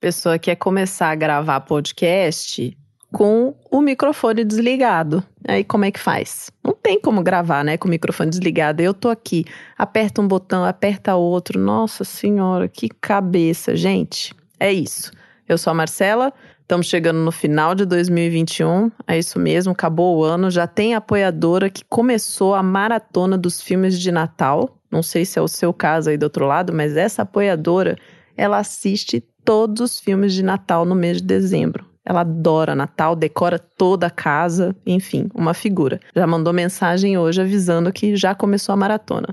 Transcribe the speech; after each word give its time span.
pessoa 0.00 0.38
quer 0.38 0.56
começar 0.56 1.10
a 1.10 1.14
gravar 1.14 1.60
podcast 1.60 2.76
com 3.12 3.54
o 3.70 3.80
microfone 3.80 4.44
desligado. 4.44 5.24
Aí 5.46 5.64
como 5.64 5.84
é 5.84 5.90
que 5.90 5.98
faz? 5.98 6.50
Não 6.64 6.74
tem 6.74 7.00
como 7.00 7.22
gravar, 7.22 7.64
né, 7.64 7.76
com 7.76 7.88
o 7.88 7.90
microfone 7.90 8.30
desligado. 8.30 8.82
Eu 8.82 8.94
tô 8.94 9.08
aqui, 9.08 9.44
aperta 9.76 10.20
um 10.20 10.28
botão, 10.28 10.64
aperta 10.64 11.16
outro. 11.16 11.58
Nossa 11.58 12.04
senhora, 12.04 12.68
que 12.68 12.88
cabeça, 12.88 13.74
gente. 13.74 14.34
É 14.60 14.72
isso. 14.72 15.10
Eu 15.48 15.56
sou 15.56 15.70
a 15.70 15.74
Marcela, 15.74 16.32
estamos 16.60 16.86
chegando 16.86 17.18
no 17.18 17.32
final 17.32 17.74
de 17.74 17.84
2021. 17.86 18.90
É 19.06 19.18
isso 19.18 19.38
mesmo, 19.38 19.72
acabou 19.72 20.18
o 20.18 20.24
ano, 20.24 20.50
já 20.50 20.66
tem 20.66 20.94
apoiadora 20.94 21.70
que 21.70 21.82
começou 21.88 22.54
a 22.54 22.62
maratona 22.62 23.38
dos 23.38 23.60
filmes 23.60 23.98
de 23.98 24.12
Natal. 24.12 24.76
Não 24.90 25.02
sei 25.02 25.24
se 25.24 25.38
é 25.38 25.42
o 25.42 25.48
seu 25.48 25.72
caso 25.72 26.10
aí 26.10 26.16
do 26.16 26.24
outro 26.24 26.46
lado, 26.46 26.72
mas 26.72 26.96
essa 26.96 27.22
apoiadora, 27.22 27.96
ela 28.36 28.58
assiste 28.58 29.24
todos 29.48 29.80
os 29.80 29.98
filmes 29.98 30.34
de 30.34 30.42
Natal 30.42 30.84
no 30.84 30.94
mês 30.94 31.22
de 31.22 31.22
dezembro. 31.22 31.86
Ela 32.04 32.20
adora 32.20 32.74
Natal, 32.74 33.16
decora 33.16 33.58
toda 33.58 34.08
a 34.08 34.10
casa, 34.10 34.76
enfim, 34.84 35.30
uma 35.34 35.54
figura. 35.54 35.98
Já 36.14 36.26
mandou 36.26 36.52
mensagem 36.52 37.16
hoje 37.16 37.40
avisando 37.40 37.90
que 37.90 38.14
já 38.14 38.34
começou 38.34 38.74
a 38.74 38.76
maratona. 38.76 39.28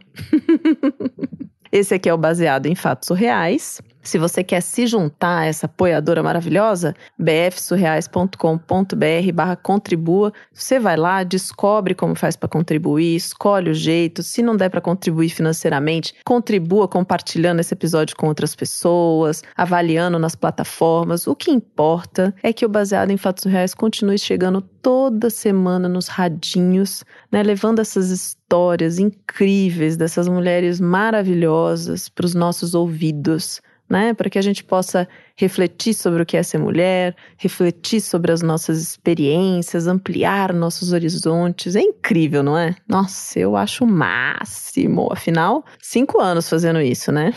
Esse 1.70 1.96
aqui 1.96 2.08
é 2.08 2.14
o 2.14 2.18
baseado 2.18 2.68
em 2.68 2.76
fatos 2.76 3.10
reais. 3.10 3.82
Se 4.05 4.20
você 4.20 4.44
quer 4.44 4.62
se 4.62 4.86
juntar 4.86 5.40
a 5.40 5.45
essa 5.45 5.66
apoiadora 5.66 6.22
maravilhosa, 6.22 6.94
bfsurreais.com.br 7.18 9.32
barra 9.34 9.55
contribua. 9.55 10.32
Você 10.54 10.80
vai 10.80 10.96
lá, 10.96 11.23
descobre 11.23 11.96
como 11.96 12.13
faz 12.13 12.36
para 12.36 12.48
contribuir, 12.48 13.16
escolhe 13.16 13.72
o 13.72 13.73
jeito. 13.73 14.22
Se 14.22 14.44
não 14.44 14.55
der 14.55 14.70
para 14.70 14.80
contribuir 14.80 15.30
financeiramente, 15.30 16.13
contribua 16.23 16.88
compartilhando 16.88 17.62
esse 17.62 17.73
episódio 17.73 18.16
com 18.16 18.27
outras 18.27 18.55
pessoas, 18.55 19.41
avaliando 19.58 20.20
nas 20.20 20.35
plataformas. 20.35 21.26
O 21.26 21.35
que 21.35 21.49
importa 21.49 22.32
é 22.44 22.54
que 22.54 22.63
o 22.63 22.70
Baseado 22.70 23.10
em 23.10 23.18
Fatos 23.18 23.46
Reais 23.46 23.74
continue 23.74 24.20
chegando 24.20 24.62
toda 24.62 25.32
semana 25.32 25.90
nos 25.90 26.08
radinhos, 26.08 27.04
né, 27.32 27.41
levando 27.41 27.80
essas 27.80 28.12
histórias 28.12 28.99
incríveis 28.99 29.98
dessas 29.98 30.27
mulheres 30.27 30.80
maravilhosas 30.80 32.08
para 32.08 32.27
os 32.27 32.35
nossos 32.35 32.76
ouvidos 32.76 33.63
né? 33.90 34.14
Para 34.14 34.30
que 34.30 34.38
a 34.40 34.41
gente 34.41 34.64
possa 34.64 35.08
refletir 35.36 35.94
sobre 35.94 36.24
o 36.24 36.26
que 36.26 36.38
é 36.38 36.44
ser 36.44 36.58
mulher, 36.58 37.16
refletir 37.38 38.02
sobre 38.02 38.32
as 38.32 38.42
nossas 38.42 38.82
experiências, 38.82 39.88
ampliar 39.88 40.54
nossos 40.54 40.92
horizontes. 40.92 41.76
É 41.76 41.82
incrível, 41.82 42.42
não 42.44 42.58
é? 42.58 42.76
Nossa, 42.88 43.40
eu 43.40 43.55
acho 43.55 43.84
o 43.84 43.88
máximo. 43.88 45.10
Afinal, 45.12 45.64
cinco 45.82 46.20
anos 46.20 46.50
fazendo 46.50 46.82
isso, 46.82 47.12
né? 47.12 47.34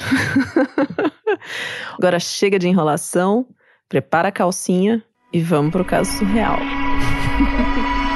Agora 1.99 2.19
chega 2.19 2.59
de 2.59 2.69
enrolação, 2.69 3.47
prepara 3.89 4.29
a 4.29 4.33
calcinha 4.33 5.03
e 5.33 5.41
vamos 5.41 5.73
pro 5.73 5.85
caso 5.85 6.11
surreal. 6.19 6.59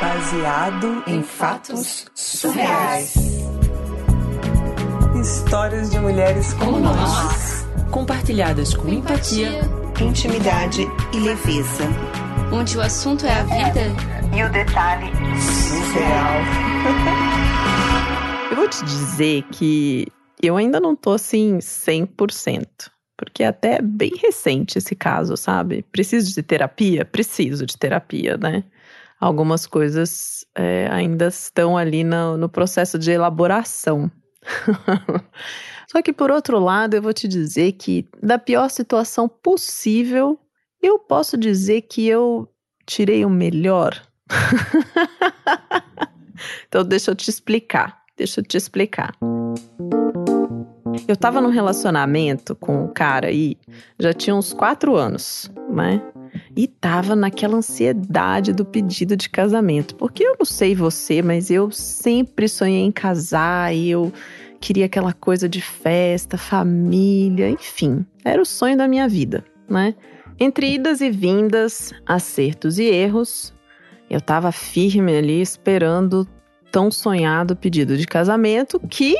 Baseado 0.00 1.02
em 1.06 1.22
fatos 1.22 2.06
surreais. 2.14 3.14
Histórias 5.24 5.90
de 5.90 5.98
mulheres 5.98 6.52
como 6.52 6.78
nós 6.78 7.66
compartilhadas 7.90 8.74
com 8.74 8.90
empatia, 8.90 9.62
intimidade 9.98 10.82
e 11.14 11.18
leveza. 11.18 11.84
Onde 12.52 12.76
o 12.76 12.82
assunto 12.82 13.24
é 13.24 13.32
a 13.32 13.42
vida 13.44 13.86
e 14.36 14.44
o 14.44 14.52
detalhe 14.52 15.10
surreal. 15.40 16.42
Eu 18.50 18.56
vou 18.56 18.68
te 18.68 18.84
dizer 18.84 19.44
que 19.44 20.06
eu 20.42 20.58
ainda 20.58 20.78
não 20.78 20.94
tô 20.94 21.12
assim 21.12 21.56
100%. 21.56 22.66
Porque 23.16 23.42
é 23.42 23.46
até 23.46 23.80
bem 23.80 24.12
recente 24.20 24.76
esse 24.76 24.94
caso, 24.94 25.38
sabe? 25.38 25.86
Preciso 25.90 26.34
de 26.34 26.42
terapia? 26.42 27.02
Preciso 27.02 27.64
de 27.64 27.78
terapia, 27.78 28.36
né? 28.36 28.62
Algumas 29.18 29.66
coisas 29.66 30.44
é, 30.54 30.86
ainda 30.90 31.28
estão 31.28 31.78
ali 31.78 32.04
no, 32.04 32.36
no 32.36 32.50
processo 32.50 32.98
de 32.98 33.10
elaboração. 33.10 34.10
Só 35.90 36.02
que 36.02 36.12
por 36.12 36.30
outro 36.30 36.58
lado, 36.58 36.94
eu 36.94 37.02
vou 37.02 37.12
te 37.12 37.28
dizer 37.28 37.72
que 37.72 38.08
da 38.22 38.38
pior 38.38 38.68
situação 38.68 39.28
possível, 39.28 40.38
eu 40.82 40.98
posso 40.98 41.36
dizer 41.36 41.82
que 41.82 42.06
eu 42.06 42.48
tirei 42.86 43.24
o 43.24 43.30
melhor. 43.30 44.00
então 46.68 46.84
deixa 46.84 47.10
eu 47.10 47.14
te 47.14 47.30
explicar. 47.30 48.02
Deixa 48.16 48.40
eu 48.40 48.44
te 48.44 48.56
explicar. 48.56 49.14
Eu 51.08 51.16
tava 51.16 51.40
num 51.40 51.50
relacionamento 51.50 52.54
com 52.54 52.84
um 52.84 52.88
cara 52.88 53.28
aí, 53.28 53.56
já 53.98 54.12
tinha 54.12 54.34
uns 54.34 54.52
quatro 54.52 54.94
anos, 54.94 55.50
né? 55.70 56.00
E 56.56 56.66
tava 56.66 57.14
naquela 57.14 57.56
ansiedade 57.56 58.52
do 58.52 58.64
pedido 58.64 59.16
de 59.16 59.28
casamento. 59.28 59.94
Porque 59.94 60.24
eu 60.24 60.36
não 60.38 60.46
sei 60.46 60.74
você, 60.74 61.22
mas 61.22 61.50
eu 61.50 61.70
sempre 61.70 62.48
sonhei 62.48 62.82
em 62.82 62.92
casar 62.92 63.74
e 63.74 63.90
eu 63.90 64.12
queria 64.60 64.86
aquela 64.86 65.12
coisa 65.12 65.48
de 65.48 65.60
festa, 65.60 66.38
família, 66.38 67.50
enfim, 67.50 68.04
era 68.24 68.40
o 68.40 68.46
sonho 68.46 68.76
da 68.76 68.88
minha 68.88 69.06
vida, 69.06 69.44
né? 69.68 69.94
Entre 70.40 70.74
idas 70.74 71.00
e 71.00 71.10
vindas, 71.10 71.92
acertos 72.06 72.78
e 72.78 72.84
erros, 72.84 73.54
eu 74.08 74.18
estava 74.18 74.50
firme 74.50 75.16
ali 75.16 75.40
esperando 75.40 76.26
tão 76.72 76.90
sonhado 76.90 77.54
pedido 77.54 77.96
de 77.96 78.06
casamento 78.06 78.80
que 78.88 79.14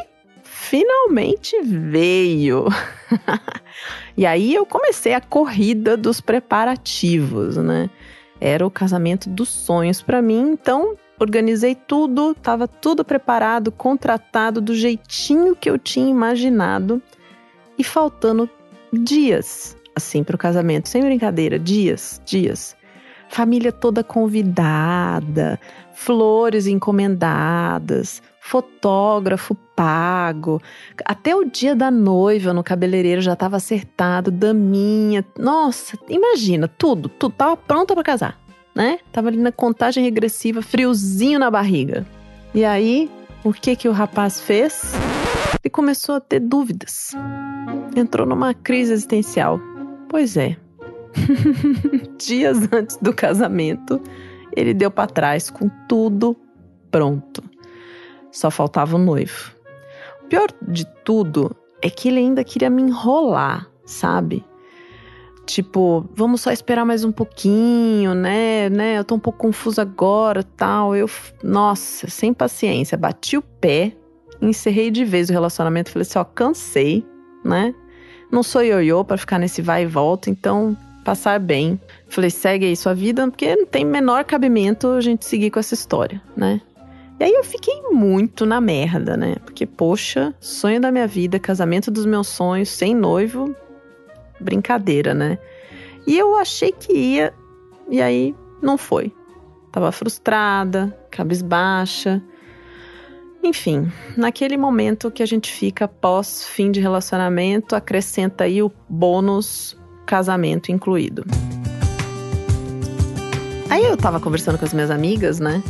finalmente 0.69 1.61
veio. 1.63 2.67
e 4.17 4.25
aí 4.25 4.55
eu 4.55 4.65
comecei 4.65 5.15
a 5.15 5.21
corrida 5.21 5.97
dos 5.97 6.21
preparativos, 6.21 7.57
né? 7.57 7.91
Era 8.41 8.67
o 8.67 8.71
casamento 8.71 9.29
dos 9.29 9.49
sonhos 9.49 10.03
para 10.03 10.21
mim, 10.21 10.51
então 10.53 10.97
organizei 11.19 11.75
tudo, 11.75 12.33
estava 12.33 12.67
tudo 12.67 13.05
preparado, 13.05 13.71
contratado 13.71 14.61
do 14.61 14.75
jeitinho 14.75 15.55
que 15.55 15.71
eu 15.71 15.79
tinha 15.79 16.11
imaginado 16.11 17.01
e 17.79 17.85
faltando 17.85 18.51
dias 18.93 19.77
assim 19.95 20.25
para 20.25 20.35
o 20.35 20.39
casamento, 20.39 20.89
sem 20.89 21.03
brincadeira, 21.03 21.59
dias, 21.59 22.21
dias. 22.25 22.77
Família 23.29 23.73
toda 23.73 24.05
convidada, 24.05 25.59
flores 25.95 26.67
encomendadas, 26.67 28.23
fotógrafo 28.44 29.55
pago. 29.75 30.60
Até 31.05 31.34
o 31.34 31.44
dia 31.44 31.75
da 31.75 31.91
noiva 31.91 32.53
no 32.53 32.62
cabeleireiro 32.62 33.21
já 33.21 33.32
estava 33.32 33.56
acertado, 33.56 34.31
daminha. 34.31 35.25
Nossa, 35.38 35.99
imagina, 36.09 36.69
tudo, 36.69 37.09
tudo 37.09 37.34
tava 37.34 37.56
pronta 37.56 37.94
para 37.94 38.05
casar 38.05 38.44
né? 38.75 38.99
Tava 39.12 39.28
ali 39.28 39.38
na 39.38 39.53
contagem 39.53 40.03
regressiva, 40.03 40.60
friozinho 40.60 41.38
na 41.38 41.50
barriga. 41.50 42.05
E 42.55 42.65
aí, 42.65 43.10
o 43.44 43.53
que 43.53 43.77
que 43.77 43.88
o 43.88 43.93
rapaz 43.93 44.41
fez? 44.41 44.93
Ele 45.62 45.71
começou 45.71 46.16
a 46.16 46.21
ter 46.21 46.41
dúvidas. 46.41 47.12
Entrou 47.94 48.26
numa 48.26 48.53
crise 48.53 48.93
existencial. 48.93 49.61
Pois 50.09 50.37
é. 50.37 50.56
Dias 52.19 52.69
antes 52.72 52.97
do 52.97 53.15
casamento, 53.15 54.00
ele 54.55 54.75
deu 54.75 54.91
para 54.91 55.09
trás 55.09 55.49
com 55.49 55.69
tudo 55.88 56.37
pronto. 56.91 57.43
Só 58.34 58.50
faltava 58.50 58.97
o 58.97 58.99
noivo. 58.99 59.55
O 60.25 60.27
pior 60.27 60.49
de 60.61 60.84
tudo 61.05 61.55
é 61.81 61.89
que 61.89 62.09
ele 62.09 62.19
ainda 62.19 62.43
queria 62.43 62.69
me 62.69 62.83
enrolar, 62.83 63.71
sabe? 63.87 64.45
Tipo, 65.47 66.05
vamos 66.17 66.41
só 66.41 66.50
esperar 66.50 66.84
mais 66.84 67.05
um 67.05 67.12
pouquinho, 67.12 68.12
né? 68.12 68.69
né? 68.69 68.99
Eu 68.99 69.05
tô 69.05 69.15
um 69.15 69.21
pouco 69.21 69.39
confusa 69.39 69.83
agora, 69.83 70.43
tal. 70.43 70.97
Eu, 70.97 71.09
nossa, 71.44 72.11
sem 72.11 72.34
paciência, 72.34 72.99
bati 72.99 73.37
o 73.37 73.43
pé, 73.43 73.93
encerrei 74.43 74.91
de 74.91 75.05
vez 75.05 75.31
o 75.31 75.33
relacionamento, 75.33 75.91
falei 75.91 76.03
assim, 76.03 76.19
ó, 76.19 76.25
cansei, 76.25 77.06
né? 77.44 77.73
Não 78.33 78.43
sou 78.43 78.65
ioiô 78.65 79.05
para 79.05 79.17
ficar 79.17 79.39
nesse 79.39 79.62
vai 79.62 79.84
e 79.84 79.87
volta, 79.87 80.28
então 80.28 80.76
passar 81.05 81.38
bem. 81.38 81.81
Falei, 82.09 82.31
segue 82.31 82.67
aí 82.67 82.75
sua 82.75 82.94
vida, 82.94 83.31
porque 83.31 83.55
não 83.55 83.67
tem 83.67 83.85
menor 83.85 84.25
cabimento 84.25 84.88
a 84.88 85.00
gente 85.00 85.25
seguir 85.25 85.53
com 85.53 85.61
essa 85.61 85.75
história, 85.75 86.20
né? 86.37 86.61
E 87.19 87.25
aí 87.25 87.32
eu 87.32 87.44
fiquei 87.44 87.81
muito 87.90 88.44
na 88.44 88.61
merda, 88.61 89.16
né? 89.16 89.37
Porque, 89.44 89.66
poxa, 89.66 90.34
sonho 90.40 90.81
da 90.81 90.90
minha 90.90 91.06
vida, 91.06 91.38
casamento 91.38 91.90
dos 91.90 92.05
meus 92.05 92.26
sonhos, 92.26 92.69
sem 92.69 92.94
noivo, 92.94 93.55
brincadeira, 94.40 95.14
né? 95.14 95.38
E 96.06 96.19
eu 96.19 96.37
achei 96.37 96.72
que 96.72 96.93
ia, 96.93 97.32
e 97.88 98.02
aí 98.02 98.34
não 98.61 98.76
foi. 98.76 99.12
Tava 99.70 99.90
frustrada, 99.93 100.96
cabisbaixa. 101.11 102.22
Enfim, 103.43 103.90
naquele 104.16 104.56
momento 104.56 105.11
que 105.11 105.22
a 105.22 105.26
gente 105.26 105.52
fica 105.52 105.87
pós 105.87 106.44
fim 106.46 106.70
de 106.70 106.81
relacionamento, 106.81 107.76
acrescenta 107.76 108.44
aí 108.44 108.62
o 108.62 108.72
bônus 108.88 109.76
casamento 110.06 110.70
incluído. 110.70 111.25
Aí 113.70 113.84
eu 113.84 113.96
tava 113.96 114.20
conversando 114.20 114.58
com 114.58 114.64
as 114.64 114.72
minhas 114.72 114.90
amigas, 114.90 115.40
né? 115.40 115.62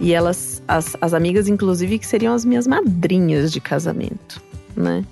E 0.00 0.14
elas, 0.14 0.57
as, 0.68 0.94
as 1.00 1.14
amigas, 1.14 1.48
inclusive, 1.48 1.98
que 1.98 2.06
seriam 2.06 2.34
as 2.34 2.44
minhas 2.44 2.66
madrinhas 2.66 3.50
de 3.50 3.60
casamento, 3.60 4.42
né? 4.76 5.04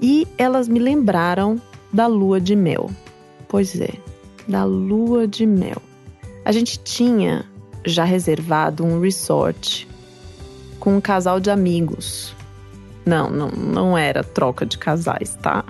E 0.00 0.26
elas 0.38 0.66
me 0.66 0.78
lembraram 0.78 1.60
da 1.92 2.06
lua 2.06 2.40
de 2.40 2.56
mel. 2.56 2.90
Pois 3.46 3.78
é, 3.78 3.92
da 4.48 4.64
lua 4.64 5.28
de 5.28 5.44
mel. 5.44 5.82
A 6.44 6.52
gente 6.52 6.78
tinha 6.78 7.44
já 7.84 8.04
reservado 8.04 8.84
um 8.84 9.00
resort 9.00 9.86
com 10.80 10.96
um 10.96 11.00
casal 11.00 11.38
de 11.38 11.50
amigos. 11.50 12.34
Não, 13.04 13.30
não, 13.30 13.48
não 13.48 13.98
era 13.98 14.22
troca 14.22 14.64
de 14.64 14.78
casais, 14.78 15.34
tá? 15.42 15.64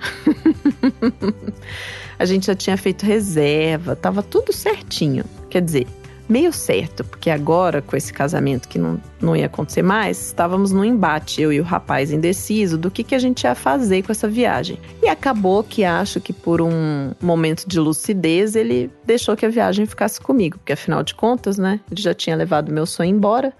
a 2.19 2.25
gente 2.25 2.47
já 2.47 2.55
tinha 2.55 2.77
feito 2.77 3.05
reserva, 3.05 3.95
tava 3.95 4.21
tudo 4.21 4.53
certinho. 4.53 5.23
Quer 5.49 5.61
dizer, 5.61 5.87
meio 6.29 6.53
certo, 6.53 7.03
porque 7.03 7.31
agora, 7.31 7.81
com 7.81 7.97
esse 7.97 8.13
casamento 8.13 8.69
que 8.69 8.77
não, 8.77 9.01
não 9.19 9.35
ia 9.35 9.47
acontecer 9.47 9.81
mais, 9.81 10.27
estávamos 10.27 10.71
no 10.71 10.85
embate, 10.85 11.41
eu 11.41 11.51
e 11.51 11.59
o 11.59 11.63
rapaz 11.63 12.11
indeciso, 12.11 12.77
do 12.77 12.91
que, 12.91 13.03
que 13.03 13.15
a 13.15 13.19
gente 13.19 13.43
ia 13.43 13.55
fazer 13.55 14.03
com 14.03 14.11
essa 14.11 14.27
viagem. 14.27 14.79
E 15.01 15.09
acabou 15.09 15.63
que 15.63 15.83
acho 15.83 16.21
que 16.21 16.31
por 16.31 16.61
um 16.61 17.11
momento 17.19 17.67
de 17.67 17.79
lucidez, 17.79 18.55
ele 18.55 18.91
deixou 19.03 19.35
que 19.35 19.45
a 19.45 19.49
viagem 19.49 19.87
ficasse 19.87 20.21
comigo, 20.21 20.59
porque 20.59 20.73
afinal 20.73 21.01
de 21.01 21.15
contas, 21.15 21.57
né, 21.57 21.79
ele 21.89 21.99
já 21.99 22.13
tinha 22.13 22.35
levado 22.35 22.71
meu 22.71 22.85
sonho 22.85 23.09
embora. 23.09 23.51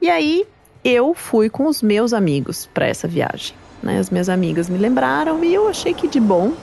E 0.00 0.08
aí 0.08 0.46
eu 0.82 1.12
fui 1.14 1.50
com 1.50 1.66
os 1.66 1.82
meus 1.82 2.14
amigos 2.14 2.66
para 2.72 2.86
essa 2.86 3.06
viagem. 3.06 3.54
Né? 3.82 3.98
As 3.98 4.08
minhas 4.08 4.30
amigas 4.30 4.70
me 4.70 4.78
lembraram 4.78 5.44
e 5.44 5.52
eu 5.52 5.68
achei 5.68 5.92
que 5.92 6.08
de 6.08 6.18
bom 6.18 6.54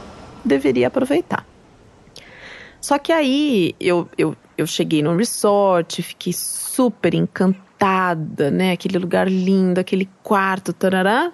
deveria 0.44 0.88
aproveitar. 0.88 1.46
Só 2.82 2.98
que 2.98 3.12
aí 3.12 3.76
eu, 3.80 4.08
eu, 4.18 4.36
eu 4.58 4.66
cheguei 4.66 5.02
no 5.02 5.16
resort, 5.16 6.02
fiquei 6.02 6.34
super 6.34 7.14
encantada, 7.14 8.50
né? 8.50 8.72
Aquele 8.72 8.98
lugar 8.98 9.30
lindo, 9.30 9.80
aquele 9.80 10.10
quarto, 10.24 10.74
tarará, 10.74 11.32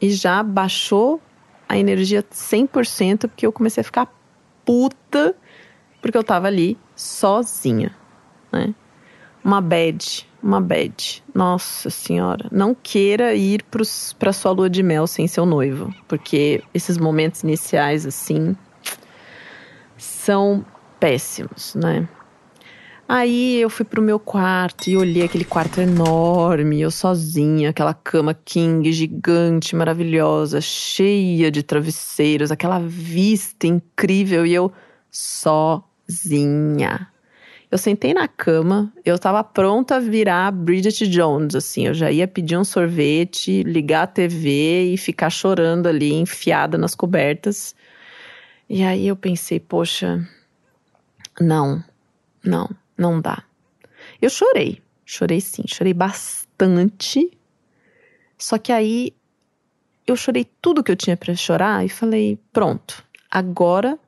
e 0.00 0.10
já 0.10 0.42
baixou 0.42 1.20
a 1.68 1.78
energia 1.78 2.22
100% 2.22 3.28
porque 3.28 3.46
eu 3.46 3.52
comecei 3.52 3.80
a 3.80 3.84
ficar 3.84 4.12
puta 4.64 5.34
porque 6.00 6.16
eu 6.16 6.22
tava 6.22 6.46
ali 6.46 6.78
sozinha, 6.94 7.94
né? 8.52 8.74
Uma 9.42 9.60
bad, 9.60 10.28
uma 10.42 10.60
bad. 10.60 11.22
Nossa 11.34 11.88
senhora, 11.88 12.48
não 12.52 12.74
queira 12.74 13.34
ir 13.34 13.64
para 14.18 14.32
sua 14.32 14.50
lua 14.52 14.68
de 14.68 14.82
mel 14.82 15.06
sem 15.06 15.26
seu 15.26 15.46
noivo, 15.46 15.94
porque 16.06 16.62
esses 16.74 16.98
momentos 16.98 17.42
iniciais 17.42 18.04
assim 18.06 18.56
são 19.96 20.64
péssimos, 21.00 21.74
né? 21.74 22.08
Aí 23.08 23.60
eu 23.60 23.70
fui 23.70 23.84
pro 23.84 24.02
meu 24.02 24.18
quarto 24.18 24.90
e 24.90 24.96
olhei 24.96 25.22
aquele 25.22 25.44
quarto 25.44 25.80
enorme, 25.80 26.80
eu 26.80 26.90
sozinha, 26.90 27.70
aquela 27.70 27.94
cama 27.94 28.34
king 28.34 28.92
gigante, 28.92 29.76
maravilhosa, 29.76 30.60
cheia 30.60 31.48
de 31.48 31.62
travesseiros, 31.62 32.50
aquela 32.50 32.80
vista 32.80 33.68
incrível 33.68 34.44
e 34.44 34.52
eu 34.52 34.72
sozinha. 35.08 37.08
Eu 37.70 37.78
sentei 37.78 38.12
na 38.12 38.26
cama, 38.26 38.92
eu 39.04 39.16
tava 39.18 39.44
pronta 39.44 39.96
a 39.96 40.00
virar 40.00 40.50
Bridget 40.50 41.08
Jones, 41.08 41.54
assim. 41.54 41.86
Eu 41.86 41.94
já 41.94 42.10
ia 42.10 42.26
pedir 42.26 42.56
um 42.56 42.64
sorvete, 42.64 43.62
ligar 43.62 44.02
a 44.02 44.06
TV 44.08 44.92
e 44.92 44.96
ficar 44.96 45.30
chorando 45.30 45.86
ali, 45.86 46.12
enfiada 46.12 46.76
nas 46.76 46.94
cobertas. 46.94 47.74
E 48.68 48.82
aí 48.82 49.06
eu 49.06 49.14
pensei, 49.14 49.60
poxa, 49.60 50.26
não, 51.40 51.82
não, 52.44 52.68
não 52.96 53.20
dá. 53.20 53.42
Eu 54.20 54.30
chorei, 54.30 54.82
chorei 55.04 55.40
sim, 55.40 55.64
chorei 55.66 55.92
bastante. 55.92 57.30
Só 58.38 58.58
que 58.58 58.72
aí 58.72 59.14
eu 60.06 60.16
chorei 60.16 60.46
tudo 60.60 60.82
que 60.82 60.92
eu 60.92 60.96
tinha 60.96 61.16
para 61.16 61.34
chorar 61.34 61.84
e 61.84 61.88
falei: 61.88 62.38
pronto, 62.52 63.04
agora 63.30 63.98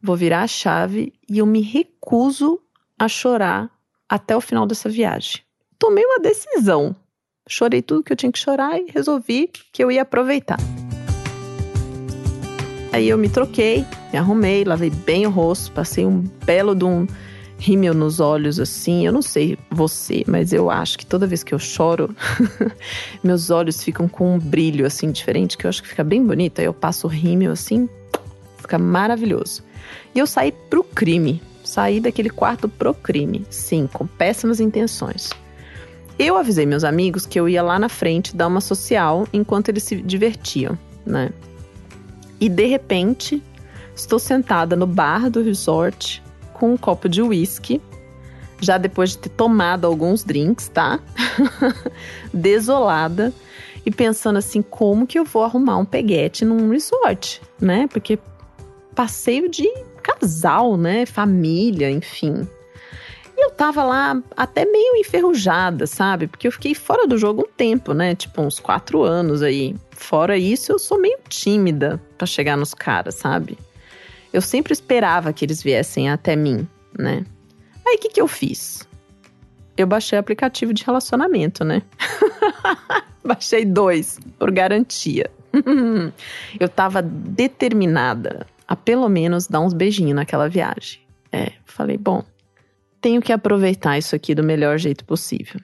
vou 0.00 0.16
virar 0.16 0.42
a 0.42 0.46
chave 0.46 1.12
e 1.28 1.38
eu 1.38 1.46
me 1.46 1.60
recuso 1.60 2.60
a 2.98 3.08
chorar 3.08 3.70
até 4.08 4.36
o 4.36 4.40
final 4.40 4.66
dessa 4.66 4.88
viagem. 4.88 5.42
Tomei 5.78 6.04
uma 6.04 6.18
decisão. 6.18 6.94
Chorei 7.48 7.82
tudo 7.82 8.04
que 8.04 8.12
eu 8.12 8.16
tinha 8.16 8.30
que 8.30 8.38
chorar 8.38 8.78
e 8.78 8.86
resolvi 8.88 9.48
que 9.72 9.82
eu 9.82 9.90
ia 9.90 10.02
aproveitar. 10.02 10.58
Aí 12.92 13.08
eu 13.08 13.18
me 13.18 13.28
troquei, 13.28 13.84
me 14.12 14.18
arrumei, 14.18 14.64
lavei 14.64 14.90
bem 14.90 15.26
o 15.26 15.30
rosto, 15.30 15.72
passei 15.72 16.04
um 16.04 16.20
belo 16.44 16.74
de 16.74 16.84
um 16.84 17.06
rímel 17.62 17.94
nos 17.94 18.18
olhos 18.18 18.58
assim. 18.58 19.06
Eu 19.06 19.12
não 19.12 19.22
sei 19.22 19.56
você, 19.70 20.24
mas 20.26 20.52
eu 20.52 20.68
acho 20.68 20.98
que 20.98 21.06
toda 21.06 21.26
vez 21.26 21.44
que 21.44 21.54
eu 21.54 21.58
choro, 21.58 22.14
meus 23.22 23.50
olhos 23.50 23.82
ficam 23.82 24.08
com 24.08 24.34
um 24.34 24.38
brilho 24.38 24.84
assim 24.84 25.12
diferente, 25.12 25.56
que 25.56 25.64
eu 25.64 25.68
acho 25.68 25.82
que 25.82 25.88
fica 25.88 26.02
bem 26.02 26.26
bonito. 26.26 26.58
Aí 26.58 26.64
eu 26.64 26.74
passo 26.74 27.06
rímel 27.06 27.52
assim, 27.52 27.88
fica 28.58 28.78
maravilhoso. 28.78 29.62
E 30.14 30.18
eu 30.18 30.26
saí 30.26 30.50
pro 30.50 30.82
crime, 30.82 31.40
sair 31.62 32.00
daquele 32.00 32.30
quarto 32.30 32.68
pro 32.68 32.92
crime, 32.92 33.46
sim, 33.48 33.88
com 33.90 34.06
péssimas 34.06 34.58
intenções. 34.58 35.30
Eu 36.18 36.36
avisei 36.36 36.66
meus 36.66 36.84
amigos 36.84 37.26
que 37.26 37.38
eu 37.38 37.48
ia 37.48 37.62
lá 37.62 37.78
na 37.78 37.88
frente 37.88 38.36
dar 38.36 38.48
uma 38.48 38.60
social 38.60 39.26
enquanto 39.32 39.68
eles 39.68 39.84
se 39.84 39.96
divertiam, 39.96 40.76
né? 41.06 41.30
E 42.40 42.48
de 42.48 42.66
repente, 42.66 43.42
estou 43.94 44.18
sentada 44.18 44.76
no 44.76 44.86
bar 44.86 45.30
do 45.30 45.42
resort 45.42 46.21
com 46.62 46.74
um 46.74 46.76
copo 46.76 47.08
de 47.08 47.20
uísque, 47.20 47.82
já 48.60 48.78
depois 48.78 49.10
de 49.10 49.18
ter 49.18 49.30
tomado 49.30 49.84
alguns 49.84 50.22
drinks, 50.22 50.68
tá? 50.68 51.00
Desolada 52.32 53.32
e 53.84 53.90
pensando 53.90 54.36
assim, 54.36 54.62
como 54.62 55.04
que 55.04 55.18
eu 55.18 55.24
vou 55.24 55.42
arrumar 55.42 55.78
um 55.78 55.84
peguete 55.84 56.44
num 56.44 56.70
resort, 56.70 57.42
né? 57.60 57.88
Porque 57.88 58.16
passeio 58.94 59.48
de 59.48 59.68
casal, 60.04 60.76
né? 60.76 61.04
Família, 61.04 61.90
enfim. 61.90 62.46
E 63.36 63.44
eu 63.44 63.50
tava 63.50 63.82
lá 63.82 64.22
até 64.36 64.64
meio 64.64 64.94
enferrujada, 64.98 65.84
sabe? 65.84 66.28
Porque 66.28 66.46
eu 66.46 66.52
fiquei 66.52 66.76
fora 66.76 67.08
do 67.08 67.18
jogo 67.18 67.42
um 67.42 67.52
tempo, 67.56 67.92
né? 67.92 68.14
Tipo, 68.14 68.40
uns 68.40 68.60
quatro 68.60 69.02
anos 69.02 69.42
aí. 69.42 69.74
Fora 69.90 70.38
isso, 70.38 70.70
eu 70.70 70.78
sou 70.78 71.00
meio 71.00 71.18
tímida 71.28 72.00
para 72.16 72.24
chegar 72.24 72.56
nos 72.56 72.72
caras, 72.72 73.16
sabe? 73.16 73.58
Eu 74.32 74.40
sempre 74.40 74.72
esperava 74.72 75.32
que 75.32 75.44
eles 75.44 75.62
viessem 75.62 76.10
até 76.10 76.34
mim, 76.34 76.66
né? 76.98 77.24
Aí 77.86 77.96
o 77.96 77.98
que, 77.98 78.08
que 78.08 78.20
eu 78.20 78.28
fiz? 78.28 78.88
Eu 79.76 79.86
baixei 79.86 80.18
aplicativo 80.18 80.72
de 80.72 80.84
relacionamento, 80.84 81.64
né? 81.64 81.82
baixei 83.24 83.64
dois, 83.64 84.18
por 84.38 84.50
garantia. 84.50 85.30
eu 86.58 86.68
tava 86.68 87.02
determinada 87.02 88.46
a 88.66 88.74
pelo 88.74 89.08
menos 89.08 89.46
dar 89.46 89.60
uns 89.60 89.74
beijinhos 89.74 90.14
naquela 90.14 90.48
viagem. 90.48 91.00
É, 91.30 91.52
falei, 91.64 91.98
bom, 91.98 92.24
tenho 93.00 93.20
que 93.20 93.32
aproveitar 93.32 93.98
isso 93.98 94.14
aqui 94.14 94.34
do 94.34 94.42
melhor 94.42 94.78
jeito 94.78 95.04
possível. 95.04 95.60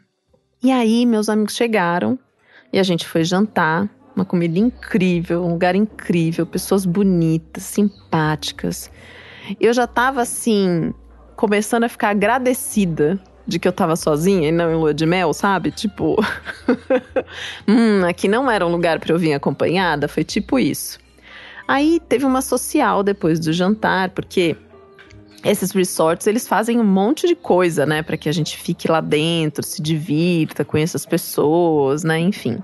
E 0.63 0.73
aí, 0.73 1.07
meus 1.07 1.29
amigos 1.29 1.55
chegaram 1.55 2.19
e 2.73 2.79
a 2.79 2.83
gente 2.83 3.07
foi 3.07 3.25
jantar. 3.25 3.89
Uma 4.19 4.25
comida 4.25 4.59
incrível, 4.59 5.45
um 5.45 5.53
lugar 5.53 5.77
incrível, 5.77 6.45
pessoas 6.45 6.85
bonitas, 6.85 7.63
simpáticas. 7.63 8.91
Eu 9.61 9.73
já 9.73 9.87
tava 9.87 10.21
assim, 10.21 10.93
começando 11.37 11.85
a 11.85 11.89
ficar 11.89 12.09
agradecida 12.09 13.17
de 13.47 13.61
que 13.61 13.69
eu 13.69 13.73
tava 13.73 13.95
sozinha 13.95 14.49
e 14.49 14.51
não 14.51 14.73
em 14.73 14.75
lua 14.75 14.93
de 14.93 15.07
mel, 15.07 15.33
sabe? 15.33 15.71
Tipo, 15.71 16.17
hum, 17.69 18.05
aqui 18.09 18.27
não 18.27 18.51
era 18.51 18.67
um 18.67 18.73
lugar 18.73 18.99
para 18.99 19.13
eu 19.13 19.19
vir 19.21 19.35
acompanhada, 19.35 20.09
foi 20.09 20.25
tipo 20.25 20.59
isso. 20.59 20.99
Aí 21.69 22.01
teve 22.09 22.27
uma 22.27 22.43
social 22.43 23.05
depois 23.05 23.39
do 23.39 23.53
jantar, 23.53 24.11
porque 24.11 24.57
esses 25.45 25.71
resorts, 25.71 26.27
eles 26.27 26.49
fazem 26.49 26.81
um 26.81 26.85
monte 26.85 27.29
de 27.29 27.37
coisa, 27.37 27.87
né, 27.87 28.03
para 28.03 28.17
que 28.17 28.29
a 28.29 28.33
gente 28.33 28.57
fique 28.57 28.91
lá 28.91 29.01
dentro, 29.01 29.63
se 29.63 29.81
divirta, 29.81 30.65
conheça 30.65 30.97
as 30.97 31.07
pessoas, 31.07 32.03
né, 32.03 32.19
enfim. 32.19 32.59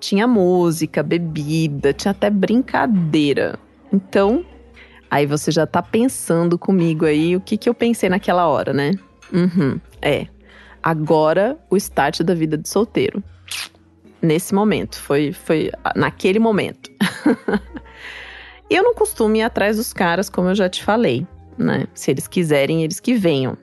Tinha 0.00 0.26
música, 0.26 1.02
bebida, 1.02 1.92
tinha 1.92 2.12
até 2.12 2.30
brincadeira. 2.30 3.58
Então, 3.92 4.44
aí 5.10 5.26
você 5.26 5.50
já 5.50 5.66
tá 5.66 5.82
pensando 5.82 6.58
comigo 6.58 7.04
aí 7.04 7.34
o 7.36 7.40
que 7.40 7.56
que 7.56 7.68
eu 7.68 7.74
pensei 7.74 8.08
naquela 8.08 8.46
hora, 8.46 8.72
né? 8.72 8.92
Uhum, 9.32 9.80
é. 10.00 10.26
Agora 10.82 11.58
o 11.68 11.76
start 11.76 12.22
da 12.22 12.34
vida 12.34 12.56
de 12.56 12.68
solteiro. 12.68 13.22
Nesse 14.22 14.54
momento, 14.54 15.00
foi 15.00 15.32
foi 15.32 15.70
naquele 15.94 16.38
momento. 16.38 16.90
Eu 18.70 18.82
não 18.82 18.94
costumo 18.94 19.34
ir 19.34 19.42
atrás 19.42 19.78
dos 19.78 19.94
caras, 19.94 20.28
como 20.28 20.50
eu 20.50 20.54
já 20.54 20.68
te 20.68 20.84
falei, 20.84 21.26
né? 21.56 21.86
Se 21.94 22.10
eles 22.10 22.28
quiserem, 22.28 22.84
eles 22.84 23.00
que 23.00 23.14
venham. 23.14 23.56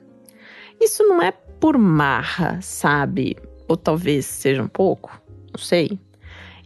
Isso 0.80 1.04
não 1.04 1.22
é 1.22 1.30
por 1.30 1.78
marra, 1.78 2.58
sabe? 2.60 3.36
Ou 3.68 3.76
talvez 3.76 4.26
seja 4.26 4.60
um 4.60 4.68
pouco, 4.68 5.20
não 5.56 5.62
sei. 5.62 5.98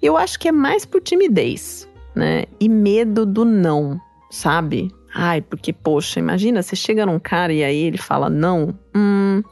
Eu 0.03 0.17
acho 0.17 0.39
que 0.39 0.49
é 0.49 0.53
mais 0.53 0.85
por 0.85 1.01
timidez, 1.01 1.89
né? 2.15 2.45
E 2.59 2.69
medo 2.69 3.27
do 3.27 3.45
não, 3.45 4.01
sabe? 4.31 4.91
Ai, 5.15 5.41
porque, 5.41 5.73
poxa, 5.73 6.21
imagina, 6.21 6.63
você 6.63 6.77
chega 6.77 7.05
num 7.05 7.19
cara 7.19 7.53
e 7.53 7.65
aí 7.65 7.83
ele 7.85 7.99
fala 7.99 8.31
não. 8.31 8.79
Hum. 8.95 9.43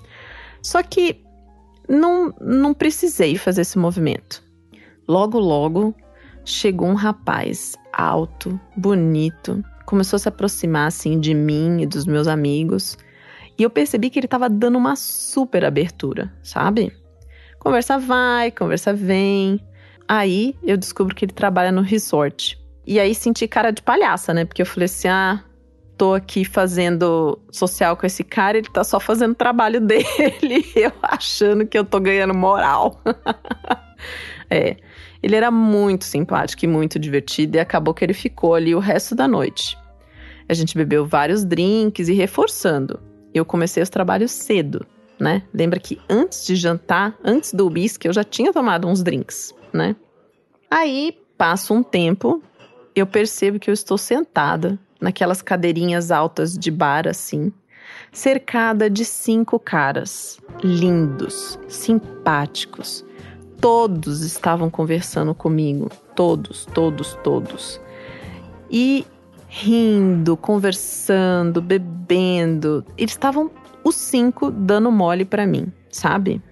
Só 0.62 0.82
que 0.82 1.22
não, 1.88 2.32
não 2.40 2.72
precisei 2.72 3.36
fazer 3.36 3.62
esse 3.62 3.78
movimento. 3.78 4.42
Logo, 5.06 5.38
logo, 5.38 5.94
chegou 6.44 6.88
um 6.88 6.94
rapaz 6.94 7.76
alto, 7.92 8.58
bonito, 8.76 9.64
começou 9.86 10.16
a 10.16 10.20
se 10.20 10.28
aproximar 10.28 10.86
assim 10.86 11.18
de 11.18 11.34
mim 11.34 11.80
e 11.82 11.86
dos 11.86 12.06
meus 12.06 12.28
amigos. 12.28 12.96
E 13.58 13.62
eu 13.62 13.70
percebi 13.70 14.10
que 14.10 14.18
ele 14.18 14.26
estava 14.26 14.48
dando 14.48 14.78
uma 14.78 14.94
super 14.94 15.64
abertura, 15.64 16.32
sabe? 16.42 16.92
Conversa 17.58 17.98
vai, 17.98 18.50
conversa 18.50 18.92
vem. 18.92 19.60
Aí 20.08 20.56
eu 20.62 20.76
descubro 20.76 21.14
que 21.14 21.24
ele 21.24 21.32
trabalha 21.32 21.70
no 21.70 21.82
resort. 21.82 22.58
E 22.86 22.98
aí 22.98 23.14
senti 23.14 23.46
cara 23.46 23.70
de 23.70 23.82
palhaça, 23.82 24.32
né? 24.32 24.46
Porque 24.46 24.62
eu 24.62 24.66
falei 24.66 24.86
assim: 24.86 25.08
ah, 25.08 25.44
tô 25.98 26.14
aqui 26.14 26.44
fazendo 26.44 27.38
social 27.50 27.96
com 27.96 28.06
esse 28.06 28.24
cara, 28.24 28.56
ele 28.56 28.68
tá 28.70 28.82
só 28.82 28.98
fazendo 28.98 29.32
o 29.32 29.34
trabalho 29.34 29.80
dele, 29.84 30.64
eu 30.74 30.92
achando 31.02 31.66
que 31.66 31.76
eu 31.76 31.84
tô 31.84 32.00
ganhando 32.00 32.34
moral. 32.34 33.02
é. 34.48 34.76
Ele 35.20 35.34
era 35.34 35.50
muito 35.50 36.04
simpático 36.04 36.64
e 36.64 36.68
muito 36.68 36.96
divertido 36.96 37.56
e 37.56 37.60
acabou 37.60 37.92
que 37.92 38.04
ele 38.04 38.14
ficou 38.14 38.54
ali 38.54 38.72
o 38.72 38.78
resto 38.78 39.16
da 39.16 39.26
noite. 39.26 39.76
A 40.48 40.54
gente 40.54 40.76
bebeu 40.76 41.04
vários 41.04 41.44
drinks 41.44 42.08
e 42.08 42.14
reforçando. 42.14 43.00
Eu 43.34 43.44
comecei 43.44 43.82
os 43.82 43.90
trabalhos 43.90 44.30
cedo, 44.30 44.86
né? 45.18 45.42
Lembra 45.52 45.80
que 45.80 46.00
antes 46.08 46.46
de 46.46 46.54
jantar, 46.54 47.18
antes 47.24 47.52
do 47.52 47.68
uísque, 47.68 48.06
eu 48.06 48.12
já 48.12 48.22
tinha 48.22 48.52
tomado 48.52 48.86
uns 48.86 49.02
drinks, 49.02 49.52
né? 49.72 49.96
Aí 50.70 51.18
passa 51.37 51.72
um 51.72 51.82
tempo, 51.82 52.42
eu 52.94 53.06
percebo 53.06 53.58
que 53.58 53.70
eu 53.70 53.75
estou 53.75 53.96
sentada 53.96 54.78
naquelas 55.00 55.40
cadeirinhas 55.40 56.10
altas 56.10 56.58
de 56.58 56.70
bar 56.70 57.06
assim, 57.06 57.52
cercada 58.12 58.90
de 58.90 59.04
cinco 59.04 59.58
caras 59.58 60.38
lindos, 60.62 61.58
simpáticos. 61.68 63.04
Todos 63.60 64.22
estavam 64.22 64.70
conversando 64.70 65.34
comigo, 65.34 65.90
todos, 66.14 66.64
todos, 66.66 67.18
todos. 67.25 67.80
E 68.70 69.04
rindo, 69.48 70.37
conversando, 70.37 71.60
bebendo. 71.60 72.84
Eles 72.96 73.12
estavam 73.12 73.50
os 73.82 73.94
cinco 73.94 74.50
dando 74.50 74.92
mole 74.92 75.25
para 75.25 75.46
mim, 75.46 75.72
sabe? 75.90 76.42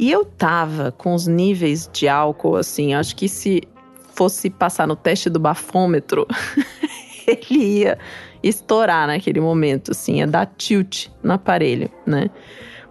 E 0.00 0.12
eu 0.12 0.24
tava 0.24 0.92
com 0.92 1.12
os 1.12 1.26
níveis 1.26 1.90
de 1.92 2.06
álcool 2.06 2.54
assim, 2.54 2.94
acho 2.94 3.16
que 3.16 3.28
se 3.28 3.64
fosse 4.14 4.48
passar 4.48 4.86
no 4.86 4.94
teste 4.94 5.28
do 5.28 5.40
bafômetro, 5.40 6.24
ele 7.26 7.80
ia 7.80 7.98
estourar 8.40 9.08
naquele 9.08 9.40
momento, 9.40 9.90
assim, 9.90 10.18
ia 10.18 10.26
dar 10.26 10.46
tilt 10.56 11.08
no 11.20 11.32
aparelho, 11.32 11.90
né? 12.06 12.30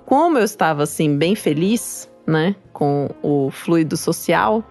Como 0.06 0.38
eu 0.38 0.44
estava, 0.44 0.84
assim, 0.84 1.18
bem 1.18 1.34
feliz, 1.34 2.10
né, 2.26 2.54
com 2.74 3.10
o 3.24 3.50
fluido 3.52 3.96
social, 3.96 4.62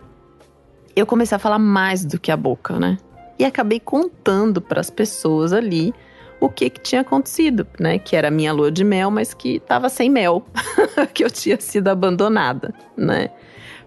eu 0.95 1.07
comecei 1.07 1.37
a 1.37 1.39
falar 1.39 1.59
mais 1.59 2.05
do 2.05 2.21
que 2.21 2.31
a 2.31 2.37
boca, 2.37 2.79
né? 2.79 2.99
E 3.39 3.47
acabei 3.47 3.81
contando 3.81 4.61
para 4.61 4.81
as 4.81 4.91
pessoas 4.91 5.55
ali 5.55 5.95
o 6.41 6.49
que, 6.49 6.71
que 6.71 6.81
tinha 6.81 7.01
acontecido, 7.01 7.67
né? 7.79 7.99
Que 7.99 8.17
era 8.17 8.31
minha 8.31 8.53
lua 8.53 8.71
de 8.71 8.85
mel, 8.85 9.11
mas 9.11 9.33
que 9.33 9.57
estava 9.57 9.89
sem 9.89 10.11
mel, 10.11 10.45
que 11.15 11.25
eu 11.25 11.31
tinha 11.31 11.61
sido 11.61 11.89
abandonada, 11.89 12.75
né? 12.97 13.31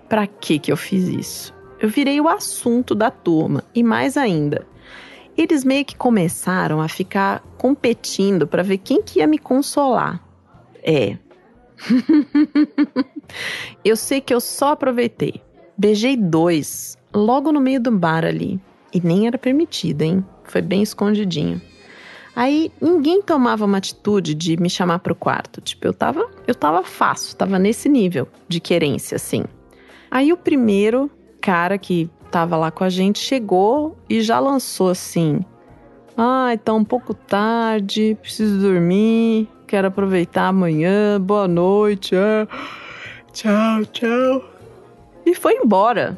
Para 0.07 0.25
que 0.25 0.59
que 0.59 0.71
eu 0.71 0.77
fiz 0.77 1.07
isso? 1.07 1.53
Eu 1.79 1.89
virei 1.89 2.19
o 2.19 2.27
assunto 2.27 2.93
da 2.93 3.09
turma 3.09 3.63
e 3.73 3.83
mais 3.83 4.17
ainda, 4.17 4.67
eles 5.37 5.63
meio 5.63 5.85
que 5.85 5.95
começaram 5.95 6.81
a 6.81 6.89
ficar 6.89 7.41
competindo 7.57 8.45
para 8.45 8.63
ver 8.63 8.79
quem 8.79 9.01
que 9.01 9.19
ia 9.19 9.27
me 9.27 9.37
consolar. 9.37 10.21
É. 10.83 11.17
eu 13.85 13.95
sei 13.95 14.19
que 14.19 14.33
eu 14.33 14.41
só 14.41 14.73
aproveitei. 14.73 15.41
Beijei 15.77 16.17
dois, 16.17 16.97
logo 17.13 17.53
no 17.53 17.61
meio 17.61 17.79
do 17.79 17.91
bar 17.91 18.25
ali. 18.25 18.59
E 18.93 18.99
nem 18.99 19.27
era 19.27 19.37
permitido, 19.37 20.01
hein? 20.01 20.25
Foi 20.43 20.61
bem 20.61 20.81
escondidinho. 20.81 21.61
Aí 22.39 22.71
ninguém 22.79 23.21
tomava 23.21 23.65
uma 23.65 23.79
atitude 23.79 24.33
de 24.33 24.55
me 24.55 24.69
chamar 24.69 24.99
pro 24.99 25.13
quarto. 25.13 25.59
Tipo, 25.59 25.87
eu 25.87 25.93
tava, 25.93 26.25
eu 26.47 26.55
tava 26.55 26.83
fácil, 26.83 27.35
tava 27.35 27.59
nesse 27.59 27.89
nível 27.89 28.29
de 28.47 28.61
querência, 28.61 29.17
assim. 29.17 29.43
Aí 30.09 30.31
o 30.31 30.37
primeiro 30.37 31.11
cara 31.41 31.77
que 31.77 32.09
tava 32.31 32.55
lá 32.55 32.71
com 32.71 32.85
a 32.85 32.89
gente 32.89 33.19
chegou 33.19 33.97
e 34.09 34.21
já 34.21 34.39
lançou 34.39 34.87
assim: 34.87 35.41
Ai, 36.15 36.57
tá 36.57 36.73
um 36.73 36.85
pouco 36.85 37.13
tarde, 37.13 38.17
preciso 38.21 38.57
dormir, 38.57 39.49
quero 39.67 39.89
aproveitar 39.89 40.47
amanhã, 40.47 41.19
boa 41.19 41.45
noite, 41.45 42.15
é. 42.15 42.47
tchau, 43.33 43.83
tchau. 43.91 44.49
E 45.25 45.35
foi 45.35 45.55
embora. 45.55 46.17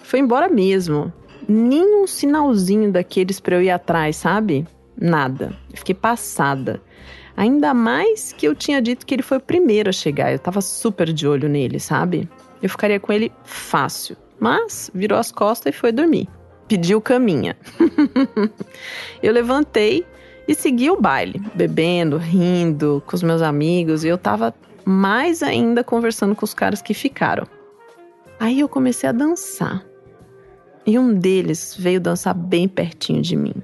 Foi 0.00 0.18
embora 0.18 0.50
mesmo. 0.50 1.10
Nenhum 1.48 2.06
sinalzinho 2.06 2.92
daqueles 2.92 3.40
pra 3.40 3.56
eu 3.56 3.62
ir 3.62 3.70
atrás, 3.70 4.14
sabe? 4.14 4.66
Nada. 5.00 5.52
Eu 5.70 5.78
fiquei 5.78 5.94
passada. 5.94 6.82
Ainda 7.36 7.72
mais 7.72 8.32
que 8.32 8.46
eu 8.46 8.54
tinha 8.54 8.82
dito 8.82 9.06
que 9.06 9.14
ele 9.14 9.22
foi 9.22 9.38
o 9.38 9.40
primeiro 9.40 9.90
a 9.90 9.92
chegar. 9.92 10.32
Eu 10.32 10.38
tava 10.38 10.60
super 10.60 11.12
de 11.12 11.26
olho 11.26 11.48
nele, 11.48 11.78
sabe? 11.78 12.28
Eu 12.60 12.68
ficaria 12.68 12.98
com 12.98 13.12
ele 13.12 13.32
fácil 13.44 14.16
mas 14.40 14.90
virou 14.94 15.18
as 15.18 15.32
costas 15.32 15.74
e 15.74 15.78
foi 15.78 15.92
dormir. 15.92 16.28
Pediu 16.68 17.00
caminha. 17.00 17.56
eu 19.22 19.32
levantei 19.32 20.06
e 20.46 20.54
segui 20.54 20.90
o 20.90 21.00
baile, 21.00 21.40
bebendo, 21.54 22.16
rindo 22.16 23.02
com 23.06 23.16
os 23.16 23.22
meus 23.22 23.42
amigos, 23.42 24.04
e 24.04 24.08
eu 24.08 24.18
tava 24.18 24.54
mais 24.84 25.42
ainda 25.42 25.82
conversando 25.84 26.34
com 26.34 26.44
os 26.44 26.54
caras 26.54 26.80
que 26.80 26.94
ficaram. 26.94 27.46
Aí 28.38 28.60
eu 28.60 28.68
comecei 28.68 29.08
a 29.08 29.12
dançar. 29.12 29.84
E 30.86 30.98
um 30.98 31.12
deles 31.12 31.76
veio 31.78 32.00
dançar 32.00 32.34
bem 32.34 32.66
pertinho 32.68 33.20
de 33.20 33.36
mim. 33.36 33.54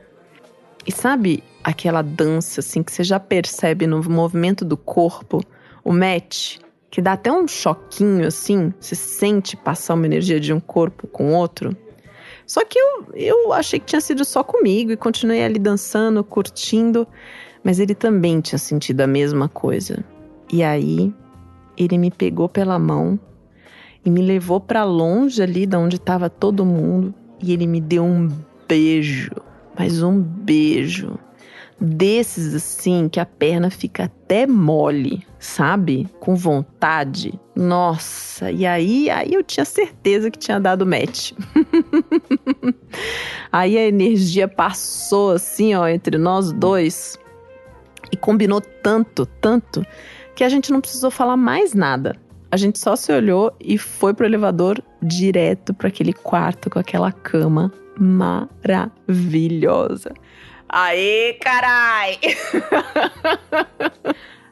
E 0.87 0.93
sabe 0.93 1.43
aquela 1.63 2.03
dança 2.03 2.61
assim 2.61 2.83
que 2.83 2.93
você 2.93 3.03
já 3.03 3.19
percebe 3.19 3.87
no 3.87 4.03
movimento 4.03 4.65
do 4.65 4.77
corpo, 4.77 5.41
o 5.83 5.93
match? 5.93 6.59
que 6.95 7.03
dá 7.03 7.15
até 7.15 7.33
um 7.33 7.49
choquinho 7.49 8.25
assim, 8.25 8.73
você 8.79 8.95
sente 8.95 9.57
passar 9.57 9.95
uma 9.95 10.07
energia 10.07 10.39
de 10.39 10.53
um 10.53 10.61
corpo 10.61 11.09
com 11.09 11.35
outro. 11.35 11.77
Só 12.47 12.65
que 12.65 12.79
eu, 12.79 13.09
eu 13.15 13.53
achei 13.53 13.81
que 13.81 13.87
tinha 13.87 14.01
sido 14.01 14.25
só 14.25 14.45
comigo 14.45 14.93
e 14.93 14.97
continuei 14.97 15.43
ali 15.43 15.59
dançando, 15.59 16.23
curtindo, 16.23 17.05
mas 17.65 17.81
ele 17.81 17.97
também 17.97 18.41
tinha 18.41 18.61
sentido 18.61 19.01
a 19.01 19.09
mesma 19.09 19.49
coisa. 19.49 20.05
E 20.53 20.63
aí 20.63 21.13
ele 21.77 21.99
me 21.99 22.13
pegou 22.13 22.49
pela 22.49 22.79
mão 22.79 23.19
e 24.05 24.09
me 24.09 24.23
levou 24.23 24.61
para 24.61 24.85
longe 24.85 25.43
ali 25.43 25.67
da 25.67 25.81
onde 25.81 25.97
estava 25.97 26.31
todo 26.31 26.65
mundo 26.65 27.13
e 27.43 27.53
ele 27.53 27.67
me 27.67 27.81
deu 27.81 28.05
um 28.05 28.29
beijo, 28.69 29.33
mas 29.77 30.03
um 30.03 30.21
beijo 30.21 31.19
desses 31.81 32.55
assim 32.55 33.09
que 33.09 33.21
a 33.21 33.27
perna 33.27 33.71
fica 33.71 34.05
até 34.05 34.47
mole, 34.47 35.27
sabe? 35.39 36.09
Com 36.21 36.35
vontade. 36.35 37.39
Nossa, 37.55 38.51
e 38.51 38.65
aí, 38.67 39.11
aí 39.11 39.35
eu 39.35 39.43
tinha 39.43 39.65
certeza 39.65 40.31
que 40.31 40.39
tinha 40.39 40.61
dado 40.61 40.87
match. 40.87 41.33
aí 43.53 43.77
a 43.77 43.87
energia 43.87 44.49
passou 44.49 45.33
assim, 45.33 45.75
ó, 45.75 45.87
entre 45.87 46.19
nós 46.19 46.53
dois 46.53 47.19
e 48.11 48.17
combinou 48.17 48.61
tanto, 48.61 49.27
tanto 49.27 49.85
que 50.35 50.45
a 50.45 50.49
gente 50.49 50.73
não 50.73 50.81
precisou 50.81 51.11
falar 51.11 51.37
mais 51.37 51.75
nada. 51.75 52.17
A 52.51 52.57
gente 52.57 52.79
só 52.79 52.95
se 52.95 53.13
olhou 53.13 53.53
e 53.61 53.77
foi 53.77 54.15
pro 54.15 54.27
elevador 54.27 54.81
direto 55.03 55.75
para 55.75 55.89
aquele 55.89 56.13
quarto 56.13 56.71
com 56.71 56.79
aquela 56.79 57.11
cama 57.11 57.73
maravilhosa. 57.99 60.13
Aê, 60.69 61.35
carai! 61.35 62.19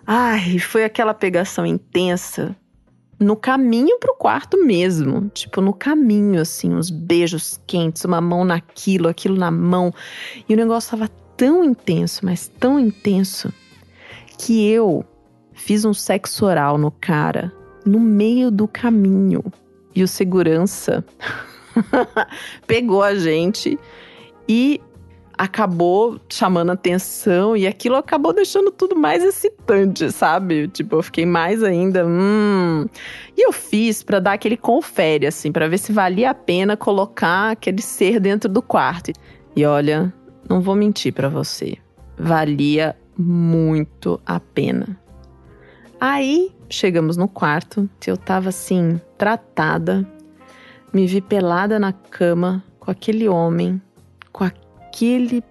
Ai, 0.07 0.59
foi 0.59 0.85
aquela 0.85 1.15
pegação 1.15 1.65
intensa 1.65 2.55
no 3.19 3.37
caminho 3.37 3.99
pro 3.99 4.17
quarto 4.17 4.63
mesmo. 4.65 5.31
Tipo, 5.31 5.61
no 5.61 5.73
caminho, 5.73 6.41
assim, 6.41 6.75
uns 6.75 6.91
beijos 6.91 7.61
quentes, 7.67 8.05
uma 8.05 8.21
mão 8.21 8.45
naquilo, 8.45 9.09
aquilo 9.09 9.37
na 9.37 9.51
mão. 9.51 9.93
E 10.49 10.55
o 10.55 10.57
negócio 10.57 10.91
tava 10.91 11.09
tão 11.37 11.65
intenso, 11.65 12.25
mas 12.25 12.49
tão 12.49 12.79
intenso, 12.79 13.53
que 14.39 14.69
eu 14.69 15.05
fiz 15.53 15.85
um 15.85 15.95
sexo 15.95 16.45
oral 16.45 16.77
no 16.77 16.91
cara 16.91 17.53
no 17.85 18.01
meio 18.01 18.51
do 18.51 18.67
caminho. 18.67 19.43
E 19.95 20.03
o 20.03 20.09
segurança 20.09 21.05
pegou 22.67 23.02
a 23.02 23.14
gente 23.14 23.79
e 24.49 24.81
acabou 25.37 26.21
chamando 26.29 26.71
atenção 26.71 27.57
e 27.57 27.67
aquilo 27.67 27.97
acabou 27.97 28.33
deixando 28.33 28.71
tudo 28.71 28.95
mais 28.95 29.25
excitante, 29.25 30.11
sabe? 30.12 30.69
Tipo, 30.69 30.97
eu 30.97 31.02
fiquei 31.02 31.26
mais 31.26 31.62
ainda, 31.62 32.07
hum. 32.07 32.87
E 33.37 33.47
eu 33.47 33.52
fiz 33.52 34.02
para 34.02 34.21
dar 34.21 34.35
aquele 34.35 34.57
confere 34.57 35.26
assim, 35.26 35.50
para 35.50 35.69
ver 35.69 35.79
se 35.79 35.93
valia 35.93 36.31
a 36.31 36.35
pena 36.35 36.76
colocar 36.76 37.50
aquele 37.50 37.83
ser 37.83 38.21
dentro 38.21 38.49
do 38.49 38.62
quarto. 38.62 39.12
E 39.57 39.64
olha, 39.64 40.12
não 40.49 40.61
vou 40.61 40.75
mentir 40.75 41.12
para 41.12 41.29
você, 41.29 41.76
valia 42.17 42.97
muito 43.17 44.21
a 44.25 44.38
pena. 44.38 44.99
Aí 46.00 46.52
chegamos 46.69 47.17
no 47.17 47.29
quarto, 47.29 47.88
eu 48.07 48.17
tava 48.17 48.49
assim, 48.49 49.00
tratada, 49.17 50.07
me 50.93 51.07
vi 51.07 51.21
pelada 51.21 51.79
na 51.79 51.93
cama 51.93 52.63
com 52.79 52.91
aquele 52.91 53.29
homem, 53.29 53.81
com 54.31 54.45
aquele 54.45 55.43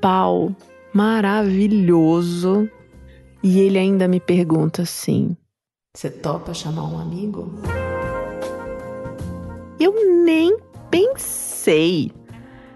pau 0.00 0.54
maravilhoso. 0.92 2.68
E 3.42 3.60
ele 3.60 3.78
ainda 3.78 4.06
me 4.06 4.20
pergunta 4.20 4.82
assim: 4.82 5.36
Você 5.96 6.10
topa 6.10 6.52
chamar 6.52 6.84
um 6.84 6.98
amigo? 6.98 7.52
Eu 9.80 9.94
nem 10.24 10.56
pensei. 10.90 12.10